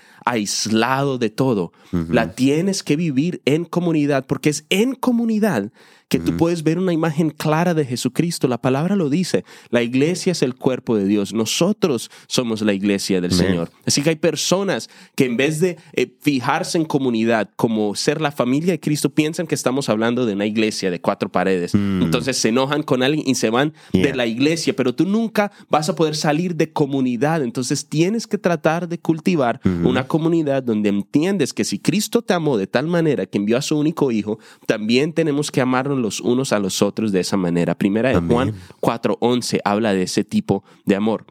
aislado 0.50 1.18
de 1.18 1.30
todo. 1.30 1.72
La 1.92 2.32
tienes 2.34 2.82
que 2.82 2.96
vivir 2.96 3.40
en 3.44 3.64
comunidad 3.64 4.26
porque 4.26 4.50
es 4.50 4.64
en 4.70 4.94
comunidad 4.94 5.70
que 6.10 6.18
tú 6.18 6.36
puedes 6.36 6.64
ver 6.64 6.76
una 6.76 6.92
imagen 6.92 7.30
clara 7.30 7.72
de 7.72 7.86
Jesucristo. 7.86 8.48
La 8.48 8.60
palabra 8.60 8.96
lo 8.96 9.08
dice. 9.08 9.44
La 9.70 9.80
iglesia 9.80 10.32
es 10.32 10.42
el 10.42 10.56
cuerpo 10.56 10.96
de 10.96 11.04
Dios. 11.04 11.32
Nosotros 11.32 12.10
somos 12.26 12.62
la 12.62 12.72
iglesia 12.72 13.20
del 13.20 13.32
Amén. 13.32 13.46
Señor. 13.46 13.70
Así 13.86 14.02
que 14.02 14.10
hay 14.10 14.16
personas 14.16 14.90
que 15.14 15.26
en 15.26 15.36
vez 15.36 15.60
de 15.60 15.78
eh, 15.92 16.12
fijarse 16.20 16.78
en 16.78 16.84
comunidad 16.84 17.48
como 17.54 17.94
ser 17.94 18.20
la 18.20 18.32
familia 18.32 18.72
de 18.72 18.80
Cristo, 18.80 19.10
piensan 19.10 19.46
que 19.46 19.54
estamos 19.54 19.88
hablando 19.88 20.26
de 20.26 20.32
una 20.32 20.46
iglesia 20.46 20.90
de 20.90 21.00
cuatro 21.00 21.30
paredes. 21.30 21.76
Mm. 21.76 22.02
Entonces 22.02 22.36
se 22.36 22.48
enojan 22.48 22.82
con 22.82 23.04
alguien 23.04 23.28
y 23.28 23.36
se 23.36 23.50
van 23.50 23.72
de 23.92 24.12
la 24.12 24.26
iglesia, 24.26 24.74
pero 24.74 24.92
tú 24.92 25.06
nunca 25.06 25.52
vas 25.68 25.88
a 25.90 25.94
poder 25.94 26.16
salir 26.16 26.56
de 26.56 26.72
comunidad. 26.72 27.44
Entonces 27.44 27.86
tienes 27.86 28.26
que 28.26 28.36
tratar 28.36 28.88
de 28.88 28.98
cultivar 28.98 29.60
una 29.84 30.08
comunidad 30.08 30.64
donde 30.64 30.88
entiendes 30.88 31.52
que 31.52 31.62
si 31.62 31.78
Cristo 31.78 32.20
te 32.20 32.34
amó 32.34 32.58
de 32.58 32.66
tal 32.66 32.88
manera 32.88 33.26
que 33.26 33.38
envió 33.38 33.56
a 33.56 33.62
su 33.62 33.78
único 33.78 34.10
hijo, 34.10 34.40
también 34.66 35.12
tenemos 35.12 35.52
que 35.52 35.60
amarnos 35.60 35.99
los 36.00 36.20
unos 36.20 36.52
a 36.52 36.58
los 36.58 36.82
otros 36.82 37.12
de 37.12 37.20
esa 37.20 37.36
manera. 37.36 37.76
Primera 37.78 38.08
de 38.10 38.16
Amén. 38.16 38.30
Juan 38.30 38.54
4:11 38.80 39.60
habla 39.64 39.92
de 39.92 40.02
ese 40.02 40.24
tipo 40.24 40.64
de 40.84 40.96
amor. 40.96 41.26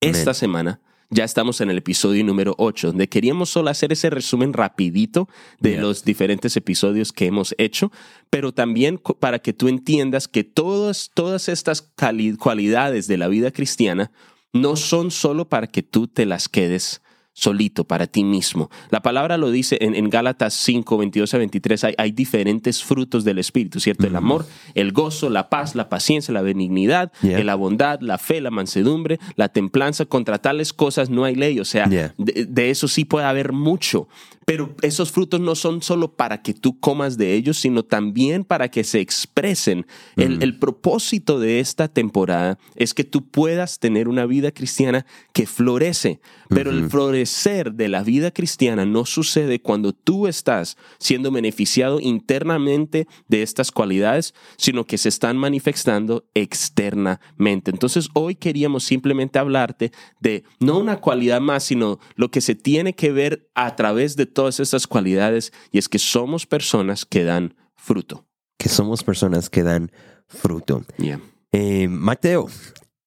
Esta 0.00 0.30
Amén. 0.30 0.34
semana 0.34 0.80
ya 1.10 1.22
estamos 1.24 1.60
en 1.60 1.70
el 1.70 1.78
episodio 1.78 2.24
número 2.24 2.54
8, 2.58 2.88
donde 2.88 3.08
queríamos 3.08 3.48
solo 3.50 3.70
hacer 3.70 3.92
ese 3.92 4.10
resumen 4.10 4.52
rapidito 4.52 5.28
de 5.60 5.72
Yeah. 5.72 5.82
los 5.82 6.04
diferentes 6.04 6.56
episodios 6.56 7.12
que 7.12 7.26
hemos 7.26 7.54
hecho, 7.56 7.92
pero 8.30 8.52
también 8.52 8.98
para 9.20 9.38
que 9.38 9.52
tú 9.52 9.68
entiendas 9.68 10.26
que 10.26 10.42
todas, 10.42 11.10
todas 11.14 11.48
estas 11.48 11.92
cualidades 12.38 13.06
de 13.06 13.16
la 13.16 13.28
vida 13.28 13.52
cristiana 13.52 14.10
no 14.52 14.74
son 14.76 15.10
solo 15.12 15.48
para 15.48 15.68
que 15.68 15.82
tú 15.82 16.08
te 16.08 16.26
las 16.26 16.48
quedes 16.48 17.00
solito 17.34 17.84
para 17.84 18.06
ti 18.06 18.24
mismo. 18.24 18.70
La 18.90 19.02
palabra 19.02 19.36
lo 19.36 19.50
dice 19.50 19.76
en, 19.80 19.94
en 19.94 20.08
Gálatas 20.08 20.54
5, 20.54 20.96
22 20.96 21.34
a 21.34 21.38
23, 21.38 21.84
hay, 21.84 21.94
hay 21.98 22.12
diferentes 22.12 22.82
frutos 22.82 23.24
del 23.24 23.38
Espíritu, 23.38 23.80
¿cierto? 23.80 24.06
El 24.06 24.16
amor, 24.16 24.46
el 24.74 24.92
gozo, 24.92 25.30
la 25.30 25.48
paz, 25.50 25.74
la 25.74 25.88
paciencia, 25.88 26.32
la 26.34 26.42
benignidad, 26.42 27.12
Yeah. 27.22 27.42
la 27.44 27.54
bondad, 27.54 28.00
la 28.00 28.18
fe, 28.18 28.40
la 28.40 28.50
mansedumbre, 28.50 29.18
la 29.36 29.48
templanza. 29.48 30.04
Contra 30.04 30.38
tales 30.38 30.72
cosas 30.72 31.10
no 31.10 31.24
hay 31.24 31.34
ley. 31.34 31.60
O 31.60 31.64
sea, 31.64 31.88
Yeah. 31.88 32.14
de, 32.18 32.44
de 32.46 32.70
eso 32.70 32.88
sí 32.88 33.04
puede 33.04 33.26
haber 33.26 33.52
mucho. 33.52 34.08
Pero 34.46 34.74
esos 34.82 35.10
frutos 35.10 35.40
no 35.40 35.54
son 35.54 35.80
solo 35.80 36.12
para 36.12 36.42
que 36.42 36.52
tú 36.52 36.78
comas 36.78 37.16
de 37.16 37.32
ellos, 37.32 37.56
sino 37.58 37.82
también 37.82 38.44
para 38.44 38.68
que 38.70 38.84
se 38.84 39.00
expresen. 39.00 39.86
El, 40.16 40.42
el 40.42 40.58
propósito 40.58 41.38
de 41.40 41.60
esta 41.60 41.88
temporada 41.88 42.58
es 42.76 42.92
que 42.92 43.04
tú 43.04 43.24
puedas 43.26 43.78
tener 43.78 44.06
una 44.06 44.26
vida 44.26 44.50
cristiana 44.50 45.06
que 45.32 45.46
florece. 45.46 46.20
Pero 46.50 46.70
el 46.72 46.90
florecer 46.90 47.72
de 47.72 47.88
la 47.88 48.02
vida 48.02 48.30
cristiana 48.30 48.84
no 48.84 49.06
sucede 49.06 49.60
cuando 49.60 49.92
tú 49.94 50.26
estás 50.28 50.76
siendo 50.98 51.30
beneficiado 51.30 51.98
internamente 52.00 53.08
de 53.28 53.42
estas 53.42 53.72
cualidades, 53.72 54.34
sino 54.64 54.84
que 54.84 54.96
se 54.96 55.10
están 55.10 55.36
manifestando 55.36 56.24
externamente. 56.34 57.70
Entonces 57.70 58.08
hoy 58.14 58.34
queríamos 58.34 58.84
simplemente 58.84 59.38
hablarte 59.38 59.92
de 60.20 60.44
no 60.58 60.78
una 60.78 61.00
cualidad 61.00 61.40
más, 61.40 61.64
sino 61.64 61.98
lo 62.16 62.30
que 62.30 62.40
se 62.40 62.54
tiene 62.54 62.94
que 62.94 63.12
ver 63.12 63.50
a 63.54 63.76
través 63.76 64.16
de 64.16 64.26
todas 64.26 64.60
estas 64.60 64.86
cualidades 64.86 65.52
y 65.70 65.78
es 65.78 65.88
que 65.88 65.98
somos 65.98 66.46
personas 66.46 67.04
que 67.04 67.24
dan 67.24 67.54
fruto. 67.76 68.26
Que 68.56 68.70
somos 68.70 69.04
personas 69.04 69.50
que 69.50 69.62
dan 69.62 69.92
fruto. 70.26 70.84
Yeah. 70.96 71.20
Eh, 71.52 71.86
Mateo, 71.88 72.48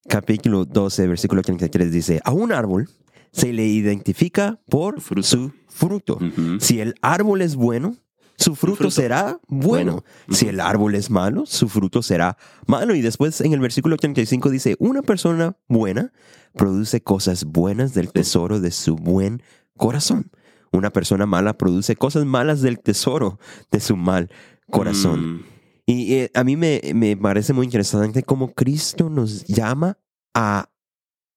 capítulo 0.08 0.66
12, 0.66 1.08
versículo 1.08 1.42
33 1.42 1.92
dice, 1.92 2.22
a 2.24 2.34
un 2.34 2.52
árbol 2.52 2.88
se 3.32 3.52
le 3.52 3.66
identifica 3.66 4.60
por 4.70 5.02
Fruto. 5.02 5.28
su 5.28 5.52
fruto. 5.68 6.20
Si 6.60 6.80
el 6.80 6.96
árbol 7.02 7.42
es 7.42 7.56
bueno, 7.56 7.98
su 8.38 8.56
fruto, 8.56 8.78
fruto. 8.78 8.92
será 8.92 9.40
bueno. 9.48 10.04
Bueno. 10.04 10.04
Si 10.30 10.48
el 10.48 10.60
árbol 10.60 10.96
es 10.96 11.10
malo, 11.10 11.46
su 11.46 11.68
fruto 11.68 12.02
será 12.02 12.38
malo. 12.68 12.94
Y 12.94 13.02
después 13.02 13.42
en 13.42 13.54
el 13.54 13.60
versículo 13.60 13.98
35 13.98 14.50
dice, 14.50 14.76
una 14.80 15.02
persona 15.02 15.58
buena 15.68 16.14
produce 16.54 17.02
cosas 17.02 17.46
buenas 17.46 17.94
del 17.94 18.12
tesoro 18.12 18.60
de 18.60 18.72
su 18.72 18.96
buen 18.96 19.42
corazón. 19.76 20.32
Una 20.72 20.92
persona 20.92 21.26
mala 21.26 21.58
produce 21.58 21.96
cosas 21.96 22.26
malas 22.26 22.62
del 22.62 22.80
tesoro 22.80 23.40
de 23.72 23.80
su 23.80 23.96
mal 23.96 24.30
corazón. 24.70 25.38
Mm. 25.38 25.44
Y 25.88 26.14
eh, 26.16 26.32
a 26.34 26.44
mí 26.44 26.58
me, 26.58 26.82
me 26.94 27.16
parece 27.16 27.54
muy 27.54 27.66
interesante 27.66 28.22
cómo 28.22 28.54
Cristo 28.54 29.10
nos 29.10 29.46
llama 29.46 29.98
a, 30.34 30.70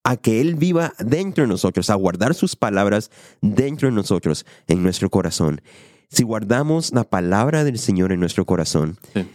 a 0.02 0.16
que 0.16 0.40
Él 0.40 0.56
viva 0.56 0.92
dentro 0.98 1.44
de 1.44 1.48
nosotros, 1.48 1.88
a 1.88 1.94
guardar 1.94 2.34
sus 2.34 2.56
palabras 2.56 3.10
dentro 3.40 3.88
de 3.88 3.94
nosotros, 3.94 4.44
en 4.66 4.82
nuestro 4.82 5.08
corazón. 5.08 5.62
Si 6.10 6.22
guardamos 6.24 6.92
la 6.92 7.04
palabra 7.04 7.64
del 7.64 7.78
Señor 7.78 8.12
en 8.12 8.20
nuestro 8.20 8.44
corazón, 8.44 8.98
Sí. 9.14 9.26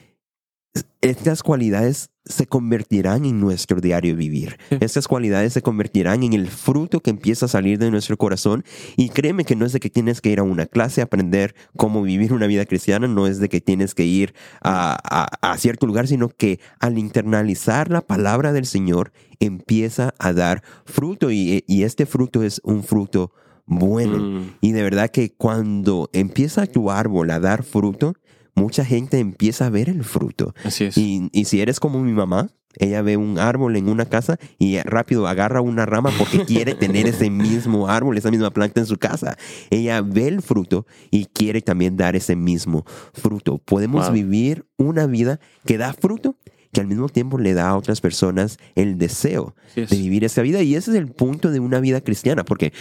estas 1.01 1.41
cualidades 1.41 2.09
se 2.25 2.47
convertirán 2.47 3.23
en 3.23 3.39
nuestro 3.39 3.79
diario 3.79 4.15
vivir. 4.15 4.57
Estas 4.81 5.07
cualidades 5.07 5.53
se 5.53 5.61
convertirán 5.61 6.23
en 6.23 6.33
el 6.33 6.47
fruto 6.47 6.99
que 6.99 7.11
empieza 7.11 7.45
a 7.45 7.49
salir 7.49 7.77
de 7.77 7.91
nuestro 7.91 8.17
corazón. 8.17 8.65
Y 8.97 9.09
créeme 9.09 9.45
que 9.45 9.55
no 9.55 9.65
es 9.65 9.71
de 9.73 9.79
que 9.79 9.89
tienes 9.91 10.19
que 10.21 10.31
ir 10.31 10.39
a 10.39 10.43
una 10.43 10.65
clase 10.65 10.99
a 11.01 11.05
aprender 11.05 11.55
cómo 11.77 12.01
vivir 12.01 12.33
una 12.33 12.47
vida 12.47 12.65
cristiana, 12.65 13.07
no 13.07 13.27
es 13.27 13.39
de 13.39 13.47
que 13.47 13.61
tienes 13.61 13.93
que 13.93 14.05
ir 14.05 14.33
a, 14.61 15.27
a 15.41 15.57
cierto 15.59 15.85
lugar, 15.85 16.07
sino 16.07 16.27
que 16.29 16.59
al 16.79 16.97
internalizar 16.97 17.89
la 17.91 18.01
palabra 18.01 18.51
del 18.51 18.65
Señor 18.65 19.13
empieza 19.39 20.13
a 20.17 20.33
dar 20.33 20.63
fruto 20.85 21.29
y, 21.31 21.63
y 21.67 21.83
este 21.83 22.05
fruto 22.07 22.41
es 22.43 22.59
un 22.63 22.83
fruto 22.83 23.31
bueno. 23.65 24.17
Mm. 24.39 24.51
Y 24.61 24.71
de 24.71 24.83
verdad 24.83 25.09
que 25.09 25.31
cuando 25.33 26.09
empieza 26.13 26.65
tu 26.67 26.91
árbol 26.91 27.31
a 27.31 27.39
dar 27.39 27.63
fruto, 27.63 28.13
mucha 28.55 28.85
gente 28.85 29.19
empieza 29.19 29.65
a 29.67 29.69
ver 29.69 29.89
el 29.89 30.03
fruto. 30.03 30.53
Así 30.63 30.85
es. 30.85 30.97
Y, 30.97 31.29
y 31.31 31.45
si 31.45 31.61
eres 31.61 31.79
como 31.79 32.01
mi 32.01 32.13
mamá, 32.13 32.49
ella 32.77 33.01
ve 33.01 33.15
un 33.15 33.39
árbol 33.39 33.77
en 33.77 33.87
una 33.87 34.05
casa 34.05 34.37
y 34.59 34.79
rápido 34.79 35.27
agarra 35.27 35.61
una 35.61 35.85
rama 35.85 36.11
porque 36.17 36.43
quiere 36.45 36.75
tener 36.75 37.07
ese 37.07 37.29
mismo 37.29 37.87
árbol, 37.87 38.17
esa 38.17 38.31
misma 38.31 38.51
planta 38.51 38.81
en 38.81 38.85
su 38.85 38.97
casa. 38.97 39.37
Ella 39.69 40.01
ve 40.01 40.27
el 40.27 40.41
fruto 40.41 40.85
y 41.09 41.25
quiere 41.25 41.61
también 41.61 41.95
dar 41.97 42.15
ese 42.15 42.35
mismo 42.35 42.85
fruto. 43.13 43.57
Podemos 43.59 44.05
Wow. 44.05 44.13
vivir 44.13 44.65
una 44.77 45.07
vida 45.07 45.39
que 45.65 45.77
da 45.77 45.93
fruto 45.93 46.37
que 46.73 46.81
al 46.81 46.87
mismo 46.87 47.07
tiempo 47.07 47.37
le 47.37 47.53
da 47.53 47.69
a 47.69 47.77
otras 47.77 48.01
personas 48.01 48.57
el 48.75 48.97
deseo 48.97 49.55
de 49.75 49.85
vivir 49.95 50.25
esa 50.25 50.41
vida. 50.41 50.61
Y 50.61 50.75
ese 50.75 50.91
es 50.91 50.97
el 50.97 51.07
punto 51.07 51.49
de 51.49 51.61
una 51.61 51.79
vida 51.79 52.01
cristiana, 52.01 52.43
porque 52.43 52.73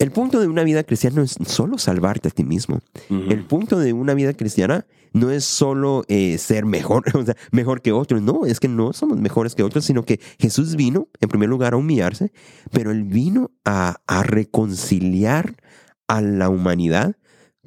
el 0.00 0.12
punto 0.12 0.40
de 0.40 0.48
una 0.48 0.64
vida 0.64 0.82
cristiana 0.82 1.16
no 1.16 1.22
es 1.22 1.36
solo 1.46 1.76
salvarte 1.76 2.28
a 2.28 2.30
ti 2.30 2.42
mismo. 2.42 2.80
El 3.10 3.44
punto 3.44 3.78
de 3.78 3.92
una 3.92 4.14
vida 4.14 4.32
cristiana 4.32 4.86
no 5.12 5.30
es 5.30 5.44
solo 5.44 6.04
eh, 6.08 6.38
ser 6.38 6.64
mejor, 6.64 7.04
o 7.14 7.22
sea, 7.22 7.36
mejor 7.52 7.82
que 7.82 7.92
otros. 7.92 8.22
No, 8.22 8.46
es 8.46 8.60
que 8.60 8.68
no 8.68 8.94
somos 8.94 9.18
mejores 9.18 9.54
que 9.54 9.62
otros, 9.62 9.84
sino 9.84 10.04
que 10.04 10.18
Jesús 10.38 10.74
vino, 10.74 11.08
en 11.20 11.28
primer 11.28 11.50
lugar, 11.50 11.74
a 11.74 11.76
humillarse, 11.76 12.32
pero 12.72 12.92
Él 12.92 13.04
vino 13.04 13.50
a, 13.66 14.00
a 14.06 14.22
reconciliar 14.22 15.56
a 16.08 16.22
la 16.22 16.48
humanidad 16.48 17.16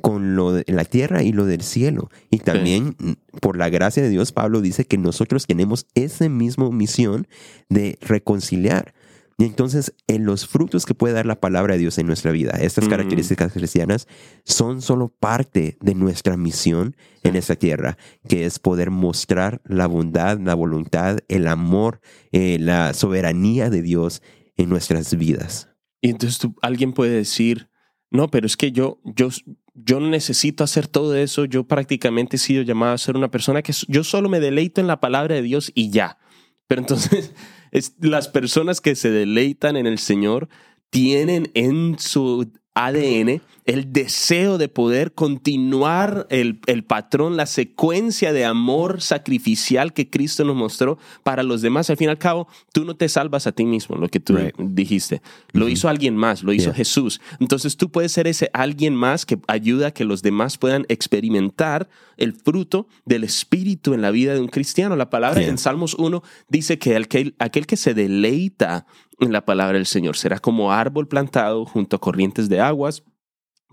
con 0.01 0.35
lo 0.35 0.53
de 0.53 0.65
la 0.67 0.85
tierra 0.85 1.21
y 1.21 1.33
lo 1.33 1.45
del 1.45 1.61
cielo. 1.61 2.09
Y 2.31 2.39
también, 2.39 2.95
por 3.41 3.57
la 3.57 3.69
gracia 3.69 4.01
de 4.01 4.09
Dios, 4.09 4.31
Pablo 4.31 4.59
dice 4.59 4.85
que 4.85 4.97
nosotros 4.97 5.45
tenemos 5.45 5.85
esa 5.93 6.27
misma 6.29 6.71
misión 6.71 7.27
de 7.69 7.99
reconciliar. 8.01 8.95
Y 9.37 9.45
entonces, 9.45 9.95
en 10.07 10.25
los 10.25 10.47
frutos 10.47 10.85
que 10.85 10.93
puede 10.93 11.13
dar 11.15 11.25
la 11.25 11.39
palabra 11.41 11.73
de 11.73 11.79
Dios 11.79 11.97
en 11.97 12.05
nuestra 12.07 12.31
vida, 12.31 12.51
estas 12.61 12.85
Mm. 12.85 12.89
características 12.89 13.51
cristianas 13.53 14.07
son 14.45 14.81
solo 14.81 15.09
parte 15.09 15.77
de 15.81 15.95
nuestra 15.95 16.37
misión 16.37 16.95
en 17.23 17.35
esta 17.35 17.55
tierra, 17.55 17.97
que 18.27 18.45
es 18.45 18.59
poder 18.59 18.91
mostrar 18.91 19.61
la 19.65 19.87
bondad, 19.87 20.39
la 20.39 20.53
voluntad, 20.53 21.19
el 21.27 21.47
amor, 21.47 21.99
eh, 22.31 22.57
la 22.59 22.93
soberanía 22.93 23.69
de 23.69 23.81
Dios 23.81 24.21
en 24.55 24.69
nuestras 24.69 25.15
vidas. 25.17 25.69
Y 26.01 26.09
entonces 26.09 26.37
tú- 26.37 26.55
alguien 26.61 26.93
puede 26.93 27.11
decir, 27.15 27.69
no, 28.11 28.27
pero 28.29 28.45
es 28.45 28.55
que 28.55 28.71
yo, 28.71 28.99
yo, 29.03 29.29
yo 29.73 29.99
no 29.99 30.09
necesito 30.09 30.63
hacer 30.63 30.87
todo 30.87 31.15
eso. 31.15 31.45
Yo 31.45 31.63
prácticamente 31.67 32.35
he 32.35 32.39
sido 32.39 32.61
llamado 32.61 32.93
a 32.93 32.97
ser 32.99 33.15
una 33.15 33.31
persona 33.31 33.63
que 33.63 33.73
yo 33.87 34.03
solo 34.03 34.29
me 34.29 34.39
deleito 34.39 34.79
en 34.79 34.85
la 34.87 34.99
palabra 34.99 35.33
de 35.33 35.41
Dios 35.41 35.71
y 35.73 35.89
ya. 35.89 36.19
Pero 36.67 36.81
entonces, 36.81 37.33
es, 37.73 37.95
las 37.99 38.29
personas 38.29 38.79
que 38.79 38.95
se 38.95 39.09
deleitan 39.09 39.75
en 39.75 39.87
el 39.87 39.97
Señor 39.97 40.47
tienen 40.91 41.51
en 41.55 41.97
su 41.99 42.51
ADN 42.75 43.41
el 43.65 43.93
deseo 43.93 44.57
de 44.57 44.67
poder 44.67 45.13
continuar 45.13 46.27
el, 46.29 46.59
el 46.67 46.83
patrón, 46.83 47.37
la 47.37 47.45
secuencia 47.45 48.33
de 48.33 48.45
amor 48.45 49.01
sacrificial 49.01 49.93
que 49.93 50.09
Cristo 50.09 50.43
nos 50.43 50.55
mostró 50.55 50.97
para 51.23 51.43
los 51.43 51.61
demás. 51.61 51.89
Al 51.89 51.97
fin 51.97 52.07
y 52.07 52.11
al 52.11 52.17
cabo, 52.17 52.47
tú 52.73 52.83
no 52.85 52.95
te 52.95 53.07
salvas 53.09 53.47
a 53.47 53.51
ti 53.51 53.65
mismo, 53.65 53.95
lo 53.95 54.09
que 54.09 54.19
tú 54.19 54.35
Right. 54.35 54.55
dijiste. 54.57 55.21
Lo 55.51 55.69
hizo 55.69 55.87
alguien 55.89 56.15
más, 56.17 56.43
lo 56.43 56.51
hizo 56.53 56.63
Yeah. 56.65 56.73
Jesús. 56.73 57.21
Entonces 57.39 57.77
tú 57.77 57.89
puedes 57.91 58.11
ser 58.11 58.27
ese 58.27 58.49
alguien 58.53 58.95
más 58.95 59.25
que 59.25 59.39
ayuda 59.47 59.87
a 59.87 59.91
que 59.91 60.05
los 60.05 60.21
demás 60.21 60.57
puedan 60.57 60.85
experimentar 60.89 61.89
el 62.17 62.33
fruto 62.33 62.87
del 63.05 63.23
Espíritu 63.23 63.93
en 63.93 64.01
la 64.01 64.11
vida 64.11 64.33
de 64.33 64.39
un 64.41 64.47
cristiano. 64.47 64.95
La 64.95 65.09
palabra 65.09 65.41
Yeah. 65.41 65.49
en 65.51 65.57
Salmos 65.57 65.93
1 65.95 66.21
dice 66.49 66.79
que 66.79 66.95
aquel, 66.95 67.35
aquel 67.39 67.65
que 67.65 67.77
se 67.77 67.93
deleita 67.93 68.85
en 69.19 69.31
la 69.31 69.45
palabra 69.45 69.77
del 69.77 69.85
Señor 69.85 70.17
será 70.17 70.39
como 70.39 70.71
árbol 70.71 71.07
plantado 71.07 71.65
junto 71.65 71.95
a 71.95 71.99
corrientes 72.01 72.49
de 72.49 72.59
aguas 72.59 73.03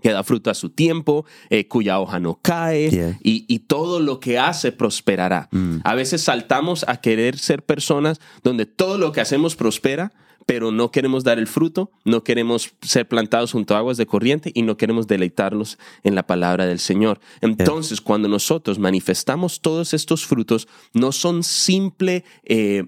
que 0.01 0.11
da 0.11 0.23
fruto 0.23 0.49
a 0.49 0.53
su 0.53 0.69
tiempo, 0.69 1.25
eh, 1.49 1.67
cuya 1.67 1.99
hoja 1.99 2.19
no 2.19 2.39
cae 2.41 2.89
Yeah. 2.91 3.17
y, 3.23 3.45
y 3.47 3.59
todo 3.59 3.99
lo 3.99 4.19
que 4.19 4.39
hace 4.39 4.71
prosperará. 4.71 5.47
Mm. 5.51 5.77
A 5.83 5.95
veces 5.95 6.21
saltamos 6.21 6.83
a 6.87 6.97
querer 6.97 7.37
ser 7.37 7.63
personas 7.63 8.19
donde 8.43 8.65
todo 8.65 8.97
lo 8.97 9.11
que 9.11 9.21
hacemos 9.21 9.55
prospera, 9.55 10.11
pero 10.47 10.71
no 10.71 10.89
queremos 10.91 11.23
dar 11.23 11.37
el 11.37 11.47
fruto, 11.47 11.91
no 12.03 12.23
queremos 12.23 12.71
ser 12.81 13.07
plantados 13.07 13.51
junto 13.51 13.75
a 13.75 13.77
aguas 13.77 13.97
de 13.97 14.07
corriente 14.07 14.51
y 14.53 14.63
no 14.63 14.75
queremos 14.75 15.05
deleitarnos 15.07 15.77
en 16.03 16.15
la 16.15 16.23
palabra 16.25 16.65
del 16.65 16.79
Señor. 16.79 17.19
Entonces, 17.41 18.01
cuando 18.01 18.27
nosotros 18.27 18.79
manifestamos 18.79 19.61
todos 19.61 19.93
estos 19.93 20.25
frutos, 20.25 20.67
no 20.93 21.11
son 21.11 21.43
simple... 21.43 22.23
eh, 22.43 22.85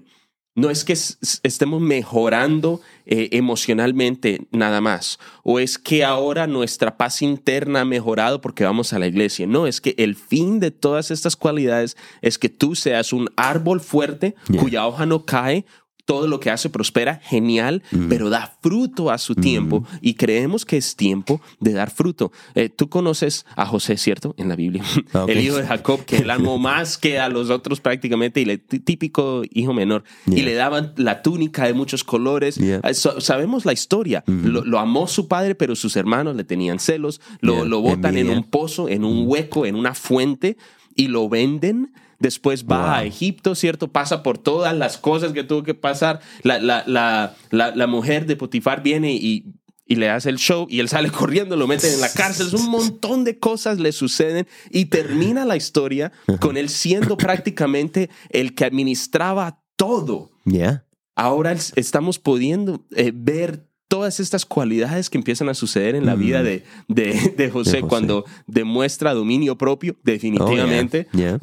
no 0.54 0.70
es 0.70 0.84
que 0.84 0.92
estemos 0.92 1.80
mejorando 1.80 2.80
eh, 3.06 3.28
emocionalmente 3.32 4.46
nada 4.52 4.80
más, 4.80 5.18
o 5.42 5.58
es 5.58 5.78
que 5.78 6.04
ahora 6.04 6.46
nuestra 6.46 6.96
paz 6.96 7.22
interna 7.22 7.80
ha 7.80 7.84
mejorado 7.84 8.40
porque 8.40 8.64
vamos 8.64 8.92
a 8.92 8.98
la 8.98 9.06
iglesia. 9.06 9.46
No, 9.46 9.66
es 9.66 9.80
que 9.80 9.94
el 9.98 10.14
fin 10.14 10.60
de 10.60 10.70
todas 10.70 11.10
estas 11.10 11.36
cualidades 11.36 11.96
es 12.22 12.38
que 12.38 12.48
tú 12.48 12.74
seas 12.74 13.12
un 13.12 13.28
árbol 13.36 13.80
fuerte 13.80 14.36
cuya 14.58 14.86
hoja 14.86 15.06
no 15.06 15.24
cae. 15.24 15.64
Todo 16.06 16.26
lo 16.26 16.38
que 16.38 16.50
hace 16.50 16.68
prospera, 16.68 17.20
genial, 17.24 17.82
pero 18.10 18.28
da 18.28 18.58
fruto 18.60 19.10
a 19.10 19.16
su 19.16 19.34
tiempo 19.34 19.86
y 20.02 20.14
creemos 20.14 20.66
que 20.66 20.76
es 20.76 20.96
tiempo 20.96 21.40
de 21.60 21.72
dar 21.72 21.90
fruto. 21.90 22.30
Eh, 22.54 22.68
Tú 22.68 22.90
conoces 22.90 23.46
a 23.56 23.64
José, 23.64 23.96
¿cierto? 23.96 24.34
En 24.36 24.48
la 24.50 24.56
Biblia. 24.56 24.82
Ok. 25.14 25.28
El 25.30 25.40
hijo 25.40 25.56
de 25.56 25.66
Jacob, 25.66 26.04
que 26.04 26.16
él 26.18 26.30
amó 26.30 26.58
más 26.58 26.98
que 26.98 27.18
a 27.18 27.28
los 27.30 27.48
otros 27.48 27.80
prácticamente, 27.80 28.40
y 28.40 28.44
le, 28.44 28.58
tí- 28.58 28.80
típico 28.80 29.42
hijo 29.50 29.72
menor. 29.72 30.04
Y 30.26 30.42
le 30.42 30.52
daban 30.54 30.92
la 30.96 31.22
túnica 31.22 31.64
de 31.66 31.72
muchos 31.72 32.04
colores. 32.04 32.56
Yeah. 32.56 32.80
Eh, 32.84 32.92
so- 32.94 33.20
sabemos 33.22 33.64
la 33.64 33.72
historia. 33.72 34.24
lo, 34.26 34.62
lo 34.64 34.78
amó 34.80 35.06
su 35.06 35.26
padre, 35.26 35.54
pero 35.54 35.74
sus 35.74 35.96
hermanos 35.96 36.36
le 36.36 36.44
tenían 36.44 36.80
celos. 36.80 37.20
Lo, 37.40 37.54
Yeah. 37.54 37.64
lo 37.64 37.80
botan 37.80 38.18
en 38.18 38.28
un 38.28 38.44
pozo, 38.44 38.88
en 38.90 39.04
un 39.04 39.24
hueco, 39.26 39.64
en 39.64 39.74
una 39.74 39.94
fuente, 39.94 40.58
y 40.94 41.06
lo 41.08 41.28
venden. 41.30 41.92
Después 42.18 42.64
va 42.64 42.78
Wow. 42.80 42.90
a 42.94 43.04
Egipto, 43.04 43.54
¿cierto? 43.54 43.88
Pasa 43.92 44.22
por 44.22 44.38
todas 44.38 44.76
las 44.76 44.98
cosas 44.98 45.32
que 45.32 45.44
tuvo 45.44 45.62
que 45.62 45.74
pasar. 45.74 46.20
La, 46.42 46.58
la, 46.58 46.84
la, 46.86 47.36
la, 47.50 47.86
mujer 47.86 48.26
de 48.26 48.36
Potifar 48.36 48.82
viene 48.82 49.12
y, 49.12 49.46
y 49.86 49.96
le 49.96 50.08
hace 50.10 50.30
el 50.30 50.38
show 50.38 50.66
y 50.70 50.80
él 50.80 50.88
sale 50.88 51.10
corriendo, 51.12 51.56
lo 51.56 51.66
meten 51.66 51.92
en 51.94 52.00
la 52.00 52.10
cárcel. 52.12 52.48
Un 52.54 52.70
montón 52.70 53.24
de 53.24 53.38
cosas 53.38 53.78
le 53.78 53.92
suceden 53.92 54.46
y 54.70 54.86
termina 54.86 55.44
la 55.44 55.56
historia 55.56 56.12
con 56.40 56.56
él 56.56 56.68
siendo 56.68 57.16
prácticamente 57.18 58.10
el 58.30 58.54
que 58.54 58.64
administraba 58.64 59.62
todo. 59.76 60.30
Yeah. 60.44 60.86
Ahora 61.16 61.52
es- 61.52 61.72
estamos 61.76 62.18
pudiendo 62.18 62.86
eh, 62.96 63.12
ver 63.14 63.68
todas 63.88 64.18
estas 64.18 64.44
cualidades 64.46 65.10
que 65.10 65.18
empiezan 65.18 65.48
a 65.48 65.54
suceder 65.54 65.94
en 65.94 66.06
la 66.06 66.16
Mm. 66.16 66.18
vida 66.18 66.42
de, 66.42 66.64
de, 66.88 67.34
de 67.36 67.50
José, 67.50 67.80
José. 67.80 67.80
cuando 67.82 68.24
demuestra 68.46 69.12
dominio 69.14 69.56
propio, 69.58 69.96
definitivamente. 70.02 71.06
Oh, 71.12 71.16
yeah. 71.16 71.38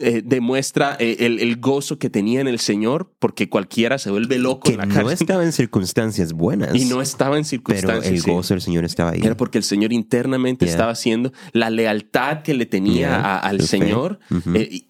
Eh, 0.00 0.22
demuestra 0.24 0.96
eh, 0.98 1.16
el, 1.20 1.38
el 1.40 1.56
gozo 1.60 1.98
que 1.98 2.10
tenía 2.10 2.40
en 2.40 2.48
el 2.48 2.58
Señor, 2.58 3.12
porque 3.18 3.48
cualquiera 3.48 3.98
se 3.98 4.10
vuelve 4.10 4.38
loco 4.38 4.64
Que 4.64 4.72
en 4.72 4.78
la 4.78 4.86
no 4.86 4.94
cárcel 4.94 5.12
estaba 5.20 5.44
en 5.44 5.52
circunstancias 5.52 6.32
buenas. 6.32 6.74
y 6.74 6.84
no 6.86 7.00
estaba 7.00 7.36
en 7.38 7.42
pero 7.44 7.48
circunstancias. 7.50 8.12
el 8.12 8.20
sí. 8.20 8.30
gozo 8.30 8.54
del 8.54 8.60
Señor 8.60 8.84
estaba 8.84 9.10
ahí. 9.12 9.20
Era 9.22 9.36
porque 9.36 9.58
el 9.58 9.64
Señor 9.64 9.92
internamente 9.92 10.64
Yeah. 10.66 10.72
estaba 10.72 10.92
haciendo 10.92 11.32
la 11.52 11.70
lealtad 11.70 12.42
que 12.42 12.54
le 12.54 12.66
tenía 12.66 13.16
a- 13.16 13.38
al. 13.38 13.60
Señor. 13.62 14.18
Ujú. 14.30 14.54
eh, 14.56 14.88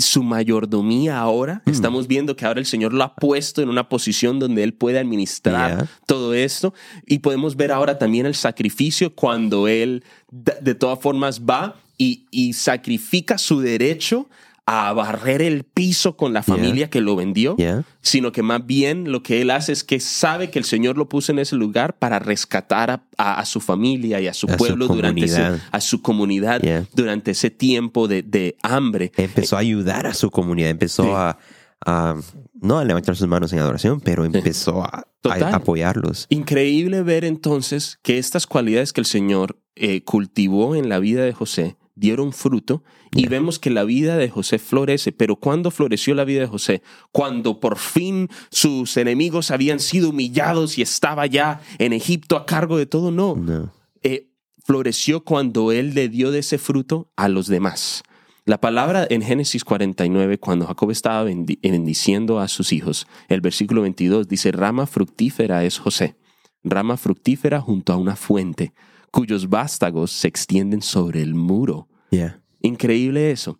su 0.00 0.22
mayordomía 0.22 1.18
ahora, 1.18 1.62
Mm. 1.66 1.70
estamos 1.70 2.06
viendo 2.08 2.36
que 2.36 2.44
ahora 2.46 2.60
el 2.60 2.66
Señor 2.66 2.92
lo 2.92 3.02
ha 3.04 3.14
puesto 3.14 3.62
en 3.62 3.68
una 3.68 3.88
posición 3.88 4.38
donde 4.38 4.62
Él 4.62 4.72
puede 4.74 4.98
administrar 4.98 5.76
Yeah. 5.76 5.90
todo 6.06 6.34
esto. 6.34 6.74
Y 7.06 7.18
podemos 7.20 7.56
ver 7.56 7.72
ahora 7.72 7.98
también 7.98 8.26
el 8.26 8.34
sacrificio 8.34 9.14
cuando 9.14 9.68
Él 9.68 10.02
de, 10.30 10.54
de 10.60 10.74
todas 10.74 10.98
formas 11.00 11.40
va 11.42 11.76
y, 11.96 12.26
y 12.30 12.52
sacrifica 12.52 13.38
su 13.38 13.60
derecho 13.60 14.28
a 14.70 14.92
barrer 14.92 15.40
el 15.40 15.64
piso 15.64 16.16
con 16.18 16.34
la 16.34 16.42
Yeah. 16.42 16.54
familia 16.56 16.90
que 16.90 17.00
lo 17.00 17.16
vendió 17.16 17.56
Yeah. 17.56 17.84
sino 18.02 18.32
que 18.32 18.42
más 18.42 18.66
bien 18.66 19.10
lo 19.10 19.22
que 19.22 19.40
él 19.40 19.50
hace 19.50 19.72
es 19.72 19.82
que 19.82 19.98
sabe 19.98 20.50
que 20.50 20.58
el 20.58 20.66
Señor 20.66 20.98
lo 20.98 21.08
puso 21.08 21.32
en 21.32 21.38
ese 21.38 21.56
lugar 21.56 21.98
para 21.98 22.18
rescatar 22.18 22.90
a, 22.90 23.02
a- 23.16 23.40
a 23.40 23.46
su 23.46 23.60
familia 23.60 24.20
y 24.20 24.26
a 24.26 24.34
su 24.34 24.46
A 24.46 24.50
su 24.52 24.56
pueblo 24.58 24.86
durante 24.88 25.24
ese, 25.24 25.42
a 25.72 25.80
su 25.80 26.02
comunidad 26.02 26.60
Yeah. 26.60 26.84
durante 26.92 27.30
ese 27.30 27.48
tiempo 27.50 28.08
de, 28.08 28.22
de 28.22 28.56
hambre. 28.62 29.10
Empezó 29.16 29.56
a 29.56 29.60
ayudar 29.60 30.06
a 30.06 30.12
su 30.12 30.30
comunidad, 30.30 30.68
empezó 30.68 31.04
Sí. 31.04 31.10
a, 31.14 31.38
a- 31.86 32.16
no 32.60 32.78
a 32.78 32.84
levantar 32.84 33.16
sus 33.16 33.26
manos 33.26 33.52
en 33.54 33.60
adoración, 33.60 34.00
pero 34.02 34.26
empezó 34.26 34.82
a, 34.82 35.06
apoyarlos. 35.52 36.26
Increíble 36.28 37.02
ver 37.02 37.24
entonces 37.24 37.98
que 38.02 38.18
estas 38.18 38.46
cualidades 38.46 38.92
que 38.92 39.00
el 39.00 39.06
Señor 39.06 39.58
eh, 39.76 40.02
cultivó 40.04 40.74
en 40.74 40.88
la 40.90 40.98
vida 40.98 41.24
de 41.24 41.32
José 41.32 41.76
dieron 41.98 42.32
fruto 42.32 42.82
y 43.12 43.26
vemos 43.26 43.58
que 43.58 43.70
la 43.70 43.84
vida 43.84 44.16
de 44.16 44.28
José 44.30 44.58
florece. 44.58 45.12
Pero 45.12 45.36
¿cuándo 45.36 45.70
floreció 45.70 46.14
la 46.14 46.24
vida 46.24 46.40
de 46.40 46.46
José? 46.46 46.82
Cuando 47.12 47.60
por 47.60 47.78
fin 47.78 48.28
sus 48.50 48.96
enemigos 48.96 49.50
habían 49.50 49.80
sido 49.80 50.10
humillados 50.10 50.78
y 50.78 50.82
estaba 50.82 51.26
ya 51.26 51.60
en 51.78 51.92
Egipto 51.92 52.36
a 52.36 52.46
cargo 52.46 52.76
de 52.78 52.86
todo. 52.86 53.10
No. 53.10 53.34
No. 53.36 53.72
Eh, 54.02 54.28
floreció 54.64 55.24
cuando 55.24 55.72
él 55.72 55.94
le 55.94 56.08
dio 56.08 56.30
de 56.30 56.40
ese 56.40 56.58
fruto 56.58 57.10
a 57.16 57.28
los 57.28 57.46
demás. 57.46 58.02
La 58.44 58.60
palabra 58.60 59.06
en 59.10 59.20
Génesis 59.20 59.62
49, 59.62 60.38
cuando 60.38 60.66
Jacob 60.66 60.90
estaba 60.90 61.28
bendi- 61.28 61.58
bendiciendo 61.60 62.40
a 62.40 62.48
sus 62.48 62.72
hijos, 62.72 63.06
el 63.28 63.42
versículo 63.42 63.82
22 63.82 64.26
dice, 64.26 64.52
rama 64.52 64.86
fructífera 64.86 65.64
es 65.64 65.78
José, 65.78 66.16
rama 66.64 66.96
fructífera 66.96 67.60
junto 67.60 67.92
a 67.92 67.96
una 67.96 68.16
fuente, 68.16 68.72
cuyos 69.10 69.48
vástagos 69.48 70.10
se 70.12 70.28
extienden 70.28 70.82
sobre 70.82 71.22
el 71.22 71.34
muro. 71.34 71.88
Yeah. 72.10 72.40
Increíble 72.62 73.30
eso. 73.30 73.58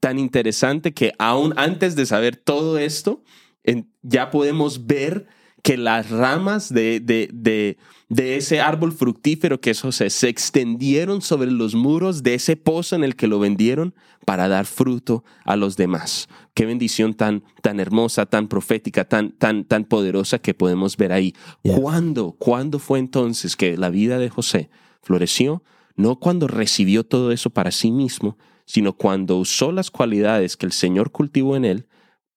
Tan 0.00 0.18
interesante 0.18 0.92
que 0.92 1.12
aún 1.18 1.52
antes 1.56 1.94
de 1.96 2.06
saber 2.06 2.36
todo 2.36 2.78
esto, 2.78 3.22
en- 3.64 3.90
ya 4.02 4.30
podemos 4.30 4.86
ver 4.86 5.26
que 5.62 5.76
las 5.76 6.08
ramas 6.08 6.72
de, 6.72 7.00
de, 7.00 7.28
de, 7.34 7.76
de 8.08 8.36
ese 8.36 8.60
árbol 8.60 8.92
fructífero 8.92 9.60
que 9.60 9.70
es 9.70 9.80
José 9.82 10.08
se 10.08 10.30
extendieron 10.30 11.20
sobre 11.20 11.50
los 11.50 11.74
muros 11.74 12.22
de 12.22 12.32
ese 12.34 12.56
pozo 12.56 12.96
en 12.96 13.04
el 13.04 13.14
que 13.14 13.26
lo 13.26 13.38
vendieron 13.38 13.94
para 14.24 14.48
dar 14.48 14.64
fruto 14.64 15.22
a 15.44 15.56
los 15.56 15.76
demás. 15.76 16.28
Qué 16.54 16.64
bendición 16.64 17.12
tan, 17.12 17.44
tan 17.60 17.78
hermosa, 17.78 18.24
tan 18.24 18.48
profética, 18.48 19.04
tan, 19.04 19.32
tan, 19.32 19.64
tan 19.64 19.84
poderosa 19.84 20.38
que 20.38 20.54
podemos 20.54 20.96
ver 20.96 21.12
ahí. 21.12 21.34
Yeah. 21.62 21.76
¿Cuándo, 21.78 22.32
¿Cuándo 22.38 22.78
fue 22.78 22.98
entonces 22.98 23.54
que 23.54 23.76
la 23.76 23.90
vida 23.90 24.18
de 24.18 24.30
José 24.30 24.70
floreció? 25.02 25.62
No 25.96 26.18
cuando 26.18 26.46
recibió 26.48 27.04
todo 27.04 27.32
eso 27.32 27.50
para 27.50 27.70
sí 27.70 27.90
mismo, 27.90 28.38
sino 28.66 28.96
cuando 28.96 29.36
usó 29.36 29.72
las 29.72 29.90
cualidades 29.90 30.56
que 30.56 30.66
el 30.66 30.72
Señor 30.72 31.10
cultivó 31.10 31.56
en 31.56 31.64
él 31.64 31.88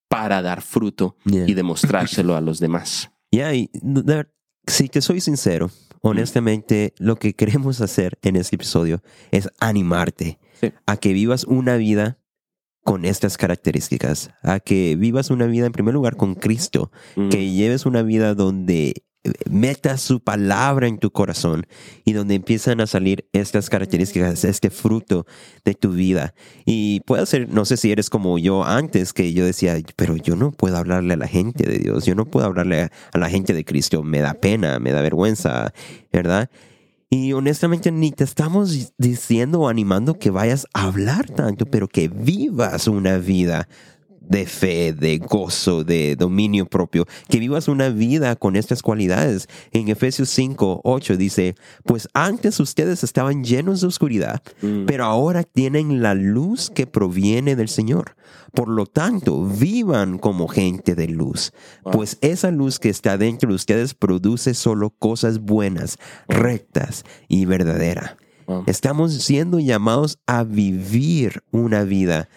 para 0.10 0.42
dar 0.42 0.62
fruto 0.62 1.16
Yeah. 1.26 1.48
y 1.48 1.54
demostrárselo 1.54 2.36
a 2.36 2.42
los 2.42 2.60
demás. 2.60 3.12
Ya, 3.32 3.54
y 3.54 3.70
de 3.74 4.28
si 4.68 4.88
te 4.90 5.02
soy 5.02 5.22
sincero, 5.22 5.70
honestamente, 6.02 6.94
lo 6.98 7.16
que 7.18 7.34
queremos 7.34 7.82
hacer 7.82 8.18
en 8.22 8.36
este 8.36 8.56
episodio 8.56 9.02
es 9.32 9.50
animarte 9.60 10.40
Sí. 10.62 10.72
a 10.86 10.98
que 10.98 11.14
vivas 11.14 11.44
una 11.46 11.76
vida 11.78 12.20
con 12.84 13.06
estas 13.06 13.38
características, 13.38 14.32
a 14.44 14.60
que 14.60 14.96
vivas 14.98 15.30
una 15.30 15.46
vida 15.48 15.66
en 15.66 15.72
primer 15.72 15.94
lugar 15.94 16.16
con 16.18 16.36
Cristo, 16.36 16.92
Mm. 17.16 17.30
que 17.30 17.52
lleves 17.52 17.86
una 17.86 18.02
vida 18.04 18.36
donde 18.36 19.04
metas 19.50 20.02
su 20.02 20.20
palabra 20.20 20.88
en 20.88 20.98
tu 20.98 21.12
corazón 21.12 21.66
y 22.04 22.14
donde 22.14 22.36
empiezan 22.36 22.82
a 22.82 22.88
salir 22.88 23.26
estas 23.34 23.70
características, 23.70 24.44
este 24.44 24.70
fruto 24.70 25.26
de 25.64 25.74
tu 25.74 25.92
vida. 25.92 26.34
Y 26.66 27.02
puede 27.02 27.26
ser, 27.26 27.50
no 27.50 27.66
sé 27.66 27.78
si 27.78 27.92
eres 27.92 28.10
como 28.10 28.38
yo 28.38 28.64
antes, 28.64 29.14
que 29.14 29.34
yo 29.34 29.46
decía, 29.46 29.78
pero 29.96 30.16
yo 30.18 30.36
no 30.36 30.52
puedo 30.52 30.78
hablarle 30.78 31.14
a 31.14 31.18
la 31.18 31.28
gente 31.28 31.68
de 31.70 31.80
Dios, 31.80 32.06
yo 32.06 32.16
no 32.16 32.26
puedo 32.26 32.46
hablarle 32.46 32.90
a, 33.14 33.18
la 33.18 33.30
gente 33.30 33.54
de 33.54 33.64
Cristo, 33.64 34.04
me 34.04 34.20
da 34.20 34.34
pena, 34.34 34.80
me 34.80 34.92
da 34.92 35.02
vergüenza, 35.02 35.74
¿verdad? 36.12 36.50
Y 37.10 37.34
honestamente 37.34 37.92
ni 37.92 38.12
te 38.12 38.24
estamos 38.24 38.94
diciendo 38.98 39.62
o 39.62 39.70
animando 39.70 40.18
que 40.18 40.32
vayas 40.32 40.68
a 40.74 40.86
hablar 40.86 41.30
tanto, 41.30 41.66
pero 41.66 41.88
que 41.88 42.08
vivas 42.08 42.88
una 42.88 43.18
vida 43.18 43.68
de 44.28 44.46
fe, 44.46 44.94
de 44.94 45.18
gozo, 45.18 45.84
de 45.84 46.16
dominio 46.16 46.66
propio, 46.66 47.06
que 47.30 47.40
vivas 47.40 47.68
una 47.68 47.90
vida 47.90 48.36
con 48.36 48.56
estas 48.56 48.82
cualidades. 48.82 49.48
En 49.72 49.90
Efesios 49.90 50.30
5, 50.30 50.82
8 50.84 51.18
dice, 51.18 51.56
pues 51.86 52.08
antes 52.14 52.60
ustedes 52.60 53.04
estaban 53.04 53.44
llenos 53.44 53.82
de 53.82 53.88
oscuridad, 53.88 54.42
Mm. 54.62 54.86
pero 54.86 55.06
ahora 55.06 55.44
tienen 55.44 56.02
la 56.02 56.14
luz 56.16 56.70
que 56.70 56.88
proviene 56.88 57.56
del 57.56 57.70
Señor. 57.70 58.16
Por 58.54 58.70
lo 58.70 58.86
tanto, 58.86 59.44
vivan 59.46 60.20
como 60.20 60.48
gente 60.48 60.96
de 60.96 61.08
luz, 61.08 61.52
Wow. 61.84 61.94
pues 61.94 62.18
esa 62.22 62.52
luz 62.52 62.80
que 62.80 62.90
está 62.90 63.18
dentro 63.18 63.50
de 63.50 63.56
ustedes 63.56 63.94
produce 63.94 64.54
solo 64.54 64.92
cosas 64.92 65.40
buenas, 65.40 65.98
rectas 66.28 67.04
y 67.28 67.46
verdaderas. 67.46 68.16
Wow. 68.48 68.64
Estamos 68.68 69.14
siendo 69.24 69.60
llamados 69.60 70.20
a 70.28 70.44
vivir 70.44 71.44
una 71.52 71.84
vida 71.84 72.30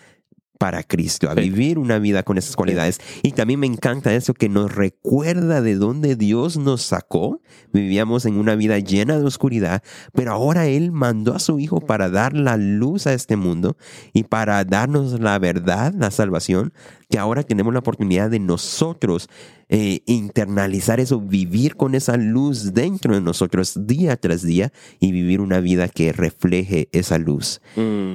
para 0.58 0.82
Cristo, 0.82 1.28
a 1.30 1.34
vivir 1.34 1.78
una 1.78 1.98
vida 1.98 2.22
con 2.22 2.38
esas 2.38 2.56
cualidades. 2.56 3.00
Y 3.22 3.32
también 3.32 3.60
me 3.60 3.66
encanta 3.66 4.14
eso 4.14 4.34
que 4.34 4.48
nos 4.48 4.74
recuerda 4.74 5.60
de 5.60 5.76
dónde 5.76 6.16
Dios 6.16 6.56
nos 6.56 6.82
sacó. 6.82 7.40
Vivíamos 7.72 8.26
en 8.26 8.38
una 8.38 8.54
vida 8.54 8.78
llena 8.78 9.18
de 9.18 9.24
oscuridad, 9.24 9.82
pero 10.12 10.32
ahora 10.32 10.66
Él 10.66 10.92
mandó 10.92 11.34
a 11.34 11.38
su 11.38 11.58
Hijo 11.58 11.80
para 11.80 12.08
dar 12.08 12.34
la 12.34 12.56
luz 12.56 13.06
a 13.06 13.12
este 13.12 13.36
mundo 13.36 13.76
y 14.12 14.24
para 14.24 14.64
darnos 14.64 15.20
la 15.20 15.38
verdad, 15.38 15.92
la 15.94 16.10
salvación, 16.10 16.72
que 17.08 17.18
ahora 17.18 17.42
tenemos 17.42 17.72
la 17.72 17.80
oportunidad 17.80 18.30
de 18.30 18.40
nosotros 18.40 19.28
eh, 19.68 20.00
internalizar 20.06 21.00
eso, 21.00 21.20
vivir 21.20 21.76
con 21.76 21.94
esa 21.94 22.16
luz 22.16 22.72
dentro 22.72 23.14
de 23.14 23.20
nosotros 23.20 23.86
día 23.86 24.16
tras 24.16 24.42
día 24.42 24.72
y 25.00 25.12
vivir 25.12 25.40
una 25.40 25.60
vida 25.60 25.88
que 25.88 26.12
refleje 26.12 26.88
esa 26.92 27.18
luz 27.18 27.60
Mm. 27.76 28.14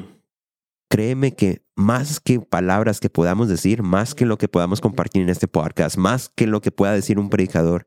créeme 0.89 1.33
que 1.33 1.61
más 1.81 2.19
que 2.19 2.39
palabras 2.39 2.99
que 2.99 3.09
podamos 3.09 3.49
decir, 3.49 3.81
más 3.83 4.15
que 4.15 4.25
lo 4.25 4.37
que 4.37 4.47
podamos 4.47 4.79
compartir 4.81 5.23
en 5.23 5.29
este 5.29 5.47
podcast, 5.47 5.97
más 5.97 6.29
que 6.29 6.47
lo 6.47 6.61
que 6.61 6.71
pueda 6.71 6.93
decir 6.93 7.19
un 7.19 7.29
predicador, 7.29 7.85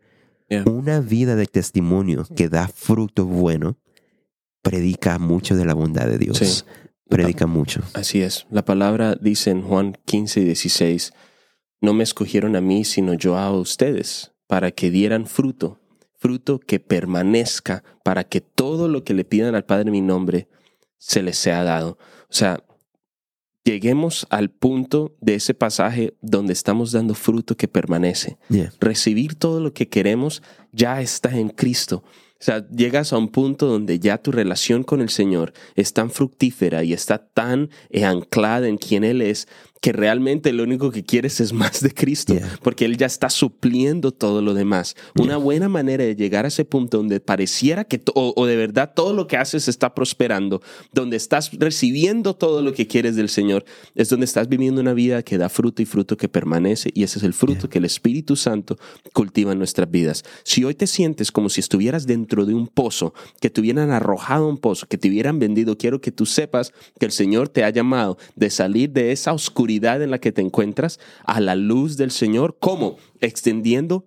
Yeah. 0.50 0.64
una 0.66 1.00
vida 1.00 1.37
de 1.37 1.46
testimonio 1.46 2.26
que 2.37 2.50
da 2.50 2.68
fruto 2.68 3.24
bueno, 3.24 3.78
predica 4.61 5.18
mucho 5.18 5.57
de 5.57 5.64
la 5.64 5.72
bondad 5.72 6.07
de 6.07 6.18
Dios. 6.18 6.37
Sí. 6.37 6.64
Predica 7.09 7.46
mucho. 7.46 7.80
Así 7.94 8.20
es. 8.20 8.46
La 8.50 8.62
palabra 8.62 9.14
dice 9.14 9.50
en 9.50 9.62
Juan 9.62 9.96
15 10.04 10.40
y 10.40 10.44
16, 10.44 11.12
no 11.80 11.94
me 11.94 12.04
escogieron 12.04 12.57
a 12.57 12.61
mí, 12.61 12.85
sino 12.85 13.14
yo 13.14 13.38
a 13.38 13.50
ustedes, 13.52 14.33
para 14.46 14.70
que 14.70 14.90
dieran 14.90 15.26
fruto, 15.26 15.80
fruto 16.18 16.61
que 16.61 16.78
permanezca, 16.78 17.83
para 18.04 18.24
que 18.24 18.42
todo 18.42 18.88
lo 18.88 19.02
que 19.02 19.14
le 19.14 19.24
pidan 19.24 19.54
al 19.54 19.64
Padre 19.64 19.85
en 19.88 19.92
mi 19.92 20.00
nombre 20.02 20.48
se 20.98 21.22
les 21.22 21.38
sea 21.38 21.62
dado. 21.62 21.98
O 22.28 22.33
sea, 22.37 22.63
lleguemos 23.64 24.27
al 24.31 24.50
punto 24.50 25.16
de 25.20 25.37
ese 25.37 25.55
pasaje 25.55 26.14
donde 26.20 26.53
estamos 26.53 26.92
dando 26.92 27.14
fruto 27.14 27.57
que 27.57 27.66
permanece. 27.66 28.37
Yeah. 28.50 28.72
Recibir 28.79 29.35
todo 29.35 29.61
lo 29.61 29.72
que 29.72 29.88
queremos 29.88 30.42
ya 30.72 31.00
está 31.00 31.31
en 31.37 31.48
Cristo. 31.48 32.05
O 32.40 32.44
sea, 32.44 32.68
llegas 32.68 33.14
a 33.14 33.16
un 33.16 33.29
punto 33.29 33.66
donde 33.66 33.98
ya 33.98 34.18
tu 34.18 34.31
relación 34.31 34.83
con 34.83 35.00
el 35.00 35.09
Señor 35.09 35.55
es 35.77 35.94
tan 35.94 36.11
fructífera 36.11 36.85
y 36.85 36.92
está 36.92 37.18
tan 37.18 37.70
anclada 38.03 38.68
en 38.68 38.77
quien 38.77 39.03
Él 39.03 39.22
es 39.22 39.48
que 39.85 39.92
realmente 39.92 40.51
lo 40.55 40.62
único 40.62 40.90
que 40.90 41.05
quieres 41.05 41.42
es 41.42 41.53
más 41.53 41.83
de 41.83 41.92
Cristo, 41.92 42.33
Yeah. 42.33 42.59
porque 42.62 42.87
Él 42.87 42.97
ya 42.97 43.05
está 43.05 43.29
supliendo 43.29 44.12
todo 44.12 44.40
lo 44.40 44.55
demás. 44.55 44.97
Una 45.20 45.37
buena 45.37 45.68
manera 45.68 46.05
de 46.05 46.16
llegar 46.16 46.47
a 46.47 46.49
ese 46.49 46.64
punto 46.64 46.97
donde 46.97 47.20
pareciera 47.20 47.85
que, 47.85 48.01
o, 48.14 48.33
o 48.35 48.47
de 48.47 48.57
verdad 48.57 48.92
todo 48.97 49.12
lo 49.12 49.27
que 49.27 49.37
haces 49.37 49.68
está 49.68 49.94
prosperando, 49.94 50.62
donde 50.94 51.18
estás 51.18 51.51
recibiendo 51.59 52.35
todo 52.35 52.62
lo 52.62 52.73
que 52.73 52.87
quieres 52.87 53.14
del 53.14 53.29
Señor, 53.29 53.66
es 53.94 54.09
donde 54.09 54.25
estás 54.25 54.49
viviendo 54.49 54.81
una 54.81 54.94
vida 54.94 55.23
que 55.23 55.37
da 55.37 55.51
fruto 55.51 55.83
y 55.83 55.85
fruto 55.85 56.16
que 56.16 56.31
permanece, 56.31 56.90
y 56.94 57.03
ese 57.03 57.18
es 57.18 57.25
el 57.25 57.35
fruto 57.35 57.68
que 57.68 57.77
el 57.77 57.85
Espíritu 57.85 58.37
Santo 58.37 58.79
cultiva 59.12 59.53
en 59.53 59.59
nuestras 59.59 59.90
vidas. 59.90 60.23
Si 60.44 60.64
hoy 60.64 60.75
te 60.75 60.87
sientes 60.87 61.31
como 61.31 61.51
si 61.51 61.61
estuvieras 61.61 62.07
dentro 62.07 62.47
de 62.47 62.55
un 62.55 62.68
pozo, 62.68 63.12
que 63.38 63.51
te 63.51 63.61
hubieran 63.61 63.90
arrojado 63.90 64.49
un 64.49 64.57
pozo, 64.57 64.87
que 64.87 64.97
te 64.97 65.11
hubieran 65.11 65.38
vendido, 65.38 65.77
quiero 65.77 66.01
que 66.01 66.11
tú 66.11 66.25
sepas 66.25 66.73
que 66.99 67.05
el 67.05 67.12
Señor 67.12 67.51
te 67.51 67.64
ha 67.64 67.68
llamado 67.68 68.16
de 68.35 68.49
salir 68.49 68.90
de 68.90 69.12
esa 69.12 69.35
oscuridad 69.35 69.74
en 69.77 70.11
la 70.11 70.19
que 70.19 70.33
te 70.33 70.41
encuentras 70.41 71.01
a 71.25 71.41
la 71.41 71.57
luz 71.57 71.97
del 71.97 72.11
Señor. 72.11 72.57
¿Cómo? 72.61 72.97
Extendiendo 73.21 74.07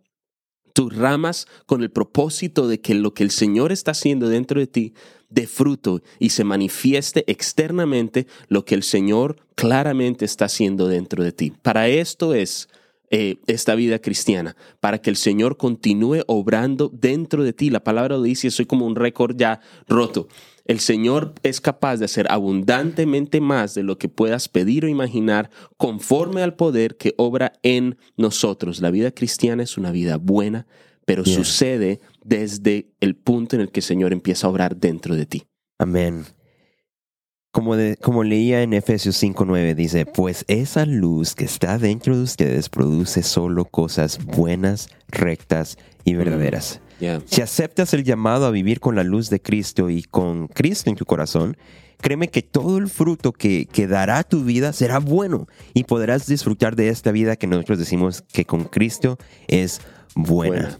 tus 0.73 0.95
ramas 0.95 1.47
con 1.65 1.81
el 1.81 1.89
propósito 1.89 2.67
de 2.67 2.79
que 2.79 2.93
lo 2.93 3.13
que 3.13 3.23
el 3.23 3.31
Señor 3.31 3.71
está 3.71 3.91
haciendo 3.91 4.29
dentro 4.29 4.59
de 4.59 4.67
ti 4.67 4.93
dé 5.29 5.47
fruto 5.47 6.01
y 6.19 6.29
se 6.29 6.43
manifieste 6.43 7.23
externamente 7.27 8.27
lo 8.47 8.63
que 8.65 8.75
el 8.75 8.83
Señor 8.83 9.37
claramente 9.55 10.25
está 10.25 10.45
haciendo 10.45 10.87
dentro 10.87 11.23
de 11.23 11.31
ti. 11.31 11.53
Para 11.61 11.87
esto 11.87 12.33
es 12.33 12.69
eh, 13.09 13.37
esta 13.47 13.75
vida 13.75 13.99
cristiana, 13.99 14.55
para 14.79 14.99
que 14.99 15.09
el 15.09 15.15
Señor 15.15 15.57
continúe 15.57 16.23
obrando 16.27 16.89
dentro 16.93 17.43
de 17.43 17.53
ti. 17.53 17.69
La 17.69 17.83
palabra 17.83 18.17
lo 18.17 18.23
dice, 18.23 18.51
soy 18.51 18.65
como 18.65 18.85
un 18.85 18.95
récord 18.95 19.35
ya 19.37 19.61
roto. 19.87 20.27
El 20.67 20.79
Señor 20.81 21.33
es 21.43 21.61
capaz 21.61 21.97
de 21.97 22.05
hacer 22.05 22.27
abundantemente 22.29 23.39
más 23.41 23.73
de 23.73 23.83
lo 23.83 23.97
que 23.97 24.09
puedas 24.09 24.49
pedir 24.49 24.83
o 24.83 24.89
imaginar 24.89 25.49
conforme 25.77 26.43
al 26.43 26.55
poder 26.55 26.97
que 26.97 27.13
obra 27.17 27.53
en 27.63 27.97
nosotros. 28.17 28.81
La 28.81 28.91
vida 28.91 29.11
cristiana 29.11 29.63
es 29.63 29.77
una 29.77 29.91
vida 29.91 30.17
buena, 30.17 30.67
pero 31.05 31.23
sucede 31.23 32.01
desde 32.25 32.91
el 32.99 33.15
punto 33.15 33.55
en 33.55 33.61
el 33.61 33.71
que 33.71 33.79
el 33.79 33.85
Señor 33.85 34.11
empieza 34.11 34.45
a 34.47 34.49
obrar 34.49 34.75
dentro 34.75 35.15
de 35.15 35.25
ti. 35.25 35.43
Amén. 35.79 36.25
Como, 37.53 37.77
de- 37.77 37.95
como 37.95 38.25
leía 38.25 38.61
en 38.61 38.73
Efesios 38.73 39.15
5.9, 39.23 39.73
dice, 39.73 40.05
pues 40.05 40.43
esa 40.49 40.85
luz 40.85 41.33
que 41.33 41.45
está 41.45 41.77
dentro 41.79 42.15
de 42.17 42.23
ustedes 42.23 42.67
produce 42.67 43.23
solo 43.23 43.63
cosas 43.65 44.23
buenas, 44.25 44.89
rectas 45.07 45.77
y 46.03 46.13
verdaderas. 46.15 46.81
Yeah. 46.99 47.21
Si 47.25 47.41
aceptas 47.41 47.93
el 47.93 48.03
llamado 48.03 48.45
a 48.45 48.51
vivir 48.51 48.79
con 48.79 48.95
la 48.95 49.03
luz 49.03 49.29
de 49.29 49.39
Cristo 49.39 49.89
y 49.89 50.03
con 50.03 50.47
Cristo 50.47 50.89
en 50.89 50.95
tu 50.95 51.05
corazón, 51.05 51.57
créeme 52.01 52.29
que 52.29 52.41
todo 52.41 52.77
el 52.77 52.89
fruto 52.89 53.33
que, 53.33 53.65
que 53.65 53.87
dará 53.87 54.23
tu 54.23 54.43
vida 54.43 54.73
será 54.73 54.99
bueno 54.99 55.47
y 55.73 55.83
podrás 55.83 56.27
disfrutar 56.27 56.75
de 56.75 56.89
esta 56.89 57.11
vida 57.11 57.35
que 57.35 57.47
nosotros 57.47 57.79
decimos 57.79 58.23
que 58.33 58.45
con 58.45 58.63
Cristo 58.65 59.17
es 59.47 59.81
buena. 60.15 60.61
Buena. 60.61 60.79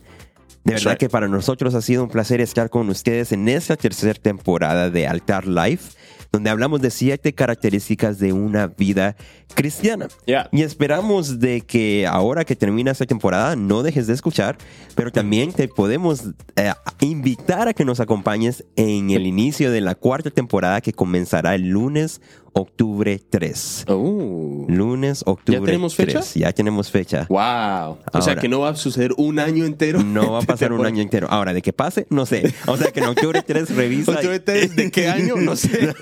De 0.68 0.74
verdad 0.74 0.92
right. 0.92 1.00
que 1.00 1.10
para 1.10 1.30
nosotros 1.30 1.76
ha 1.76 1.82
sido 1.82 2.04
un 2.04 2.10
placer 2.10 2.42
estar 2.42 2.70
con 2.70 2.90
ustedes 2.90 3.32
en 3.32 3.48
esta 3.48 3.78
tercera 3.78 4.14
temporada 4.14 4.90
de 4.90 5.08
Altar 5.08 5.48
Life, 5.48 5.94
donde 6.32 6.50
hablamos 6.50 6.82
de 6.82 6.92
siete 6.92 7.34
características 7.34 8.20
de 8.20 8.34
una 8.34 8.68
vida 8.68 9.16
cristiana. 9.56 10.08
Yeah. 10.26 10.50
Y 10.52 10.62
esperamos 10.62 11.40
de 11.40 11.62
que 11.62 12.06
ahora 12.08 12.46
que 12.46 12.56
termina 12.56 12.92
esta 12.92 13.06
temporada 13.06 13.56
no 13.56 13.84
dejes 13.84 14.08
de 14.08 14.14
escuchar, 14.14 14.58
pero 14.96 15.12
también 15.12 15.54
te 15.54 15.68
podemos 15.68 16.24
eh, 16.56 16.74
invitar 17.02 17.68
a 17.68 17.74
que 17.74 17.86
nos 17.86 18.00
acompañes 18.00 18.66
en 18.76 19.12
el 19.12 19.26
inicio 19.26 19.72
de 19.72 19.82
la 19.82 19.96
cuarta 19.96 20.30
temporada 20.30 20.82
que 20.82 20.94
comenzará 20.94 21.56
el 21.56 21.70
lunes, 21.70 22.22
octubre 22.58 23.20
3. 23.30 23.86
Oh. 23.88 24.66
Lunes, 24.68 25.24
octubre 25.26 25.62
tenemos 25.62 25.96
fecha? 25.96 26.20
3. 26.20 26.34
Ya 26.36 26.52
tenemos 26.54 26.92
fecha. 26.92 27.26
Wow. 27.30 28.00
O 28.14 28.22
sea 28.22 28.36
que 28.36 28.48
no 28.50 28.60
va 28.62 28.70
a 28.70 28.76
suceder 28.76 29.14
un 29.18 29.40
año 29.40 29.66
entero. 29.66 30.04
No 30.04 30.32
va 30.34 30.40
a 30.40 30.42
pasar 30.46 30.74
un 30.74 30.86
año 30.86 31.02
entero. 31.02 31.28
Ahora, 31.30 31.54
de 31.54 31.62
que 31.62 31.74
pase, 31.74 32.08
no 32.10 32.26
sé. 32.26 32.54
O 32.66 32.78
sea, 32.78 32.92
que 32.92 33.00
en 33.00 33.08
octubre 33.08 33.42
3 33.42 33.76
revisa. 33.76 34.12
¿Octubre 34.12 34.40
3 34.40 34.76
de 34.76 34.92
qué 34.92 35.08
año? 35.10 35.36
No 35.38 35.56
sé. 35.56 35.94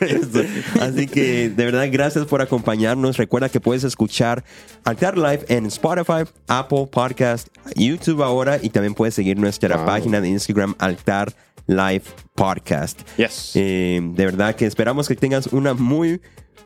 Así 0.82 1.08
que, 1.08 1.50
de 1.50 1.66
verdad, 1.66 1.88
gracias 1.92 2.26
por 2.26 2.42
acompañarnos. 2.42 3.18
Recuerda 3.18 3.50
que 3.50 3.60
puedes 3.60 3.84
escuchar 3.84 4.44
Altar 4.84 5.18
Live 5.18 5.46
en 5.50 5.66
Spotify, 5.68 6.24
Apple 6.48 6.88
Podcast, 6.92 7.48
YouTube 7.76 8.24
ahora 8.24 8.60
y 8.62 8.70
también 8.70 8.94
puedes 8.94 9.14
seguir 9.16 9.38
nuestra 9.38 9.78
Wow. 9.78 9.86
página 9.86 10.22
de 10.22 10.30
Instagram, 10.30 10.76
Altar 10.80 11.34
Live 11.68 12.04
Podcast. 12.36 13.02
Yes. 13.18 13.52
Eh, 13.56 14.00
de 14.02 14.26
verdad 14.26 14.56
que 14.56 14.66
esperamos 14.66 15.08
que 15.08 15.16
tengas 15.16 15.48
una 15.48 15.74
muy, 15.74 16.22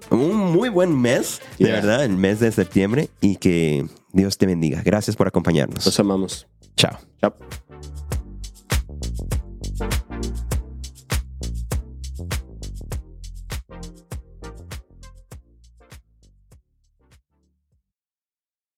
un 0.10 0.36
muy 0.38 0.70
buen 0.70 1.00
mes, 1.00 1.42
de 1.58 1.66
Yeah. 1.66 1.76
verdad, 1.76 2.06
el 2.06 2.16
mes 2.16 2.40
de 2.40 2.52
septiembre 2.52 3.10
y 3.22 3.36
que 3.38 3.86
Dios 4.12 4.38
te 4.38 4.46
bendiga. 4.46 4.82
Gracias 4.84 5.16
por 5.16 5.28
acompañarnos. 5.28 5.86
Los 5.86 6.00
amamos. 6.00 6.48
Chao. 6.76 6.98
Chao. 7.22 7.34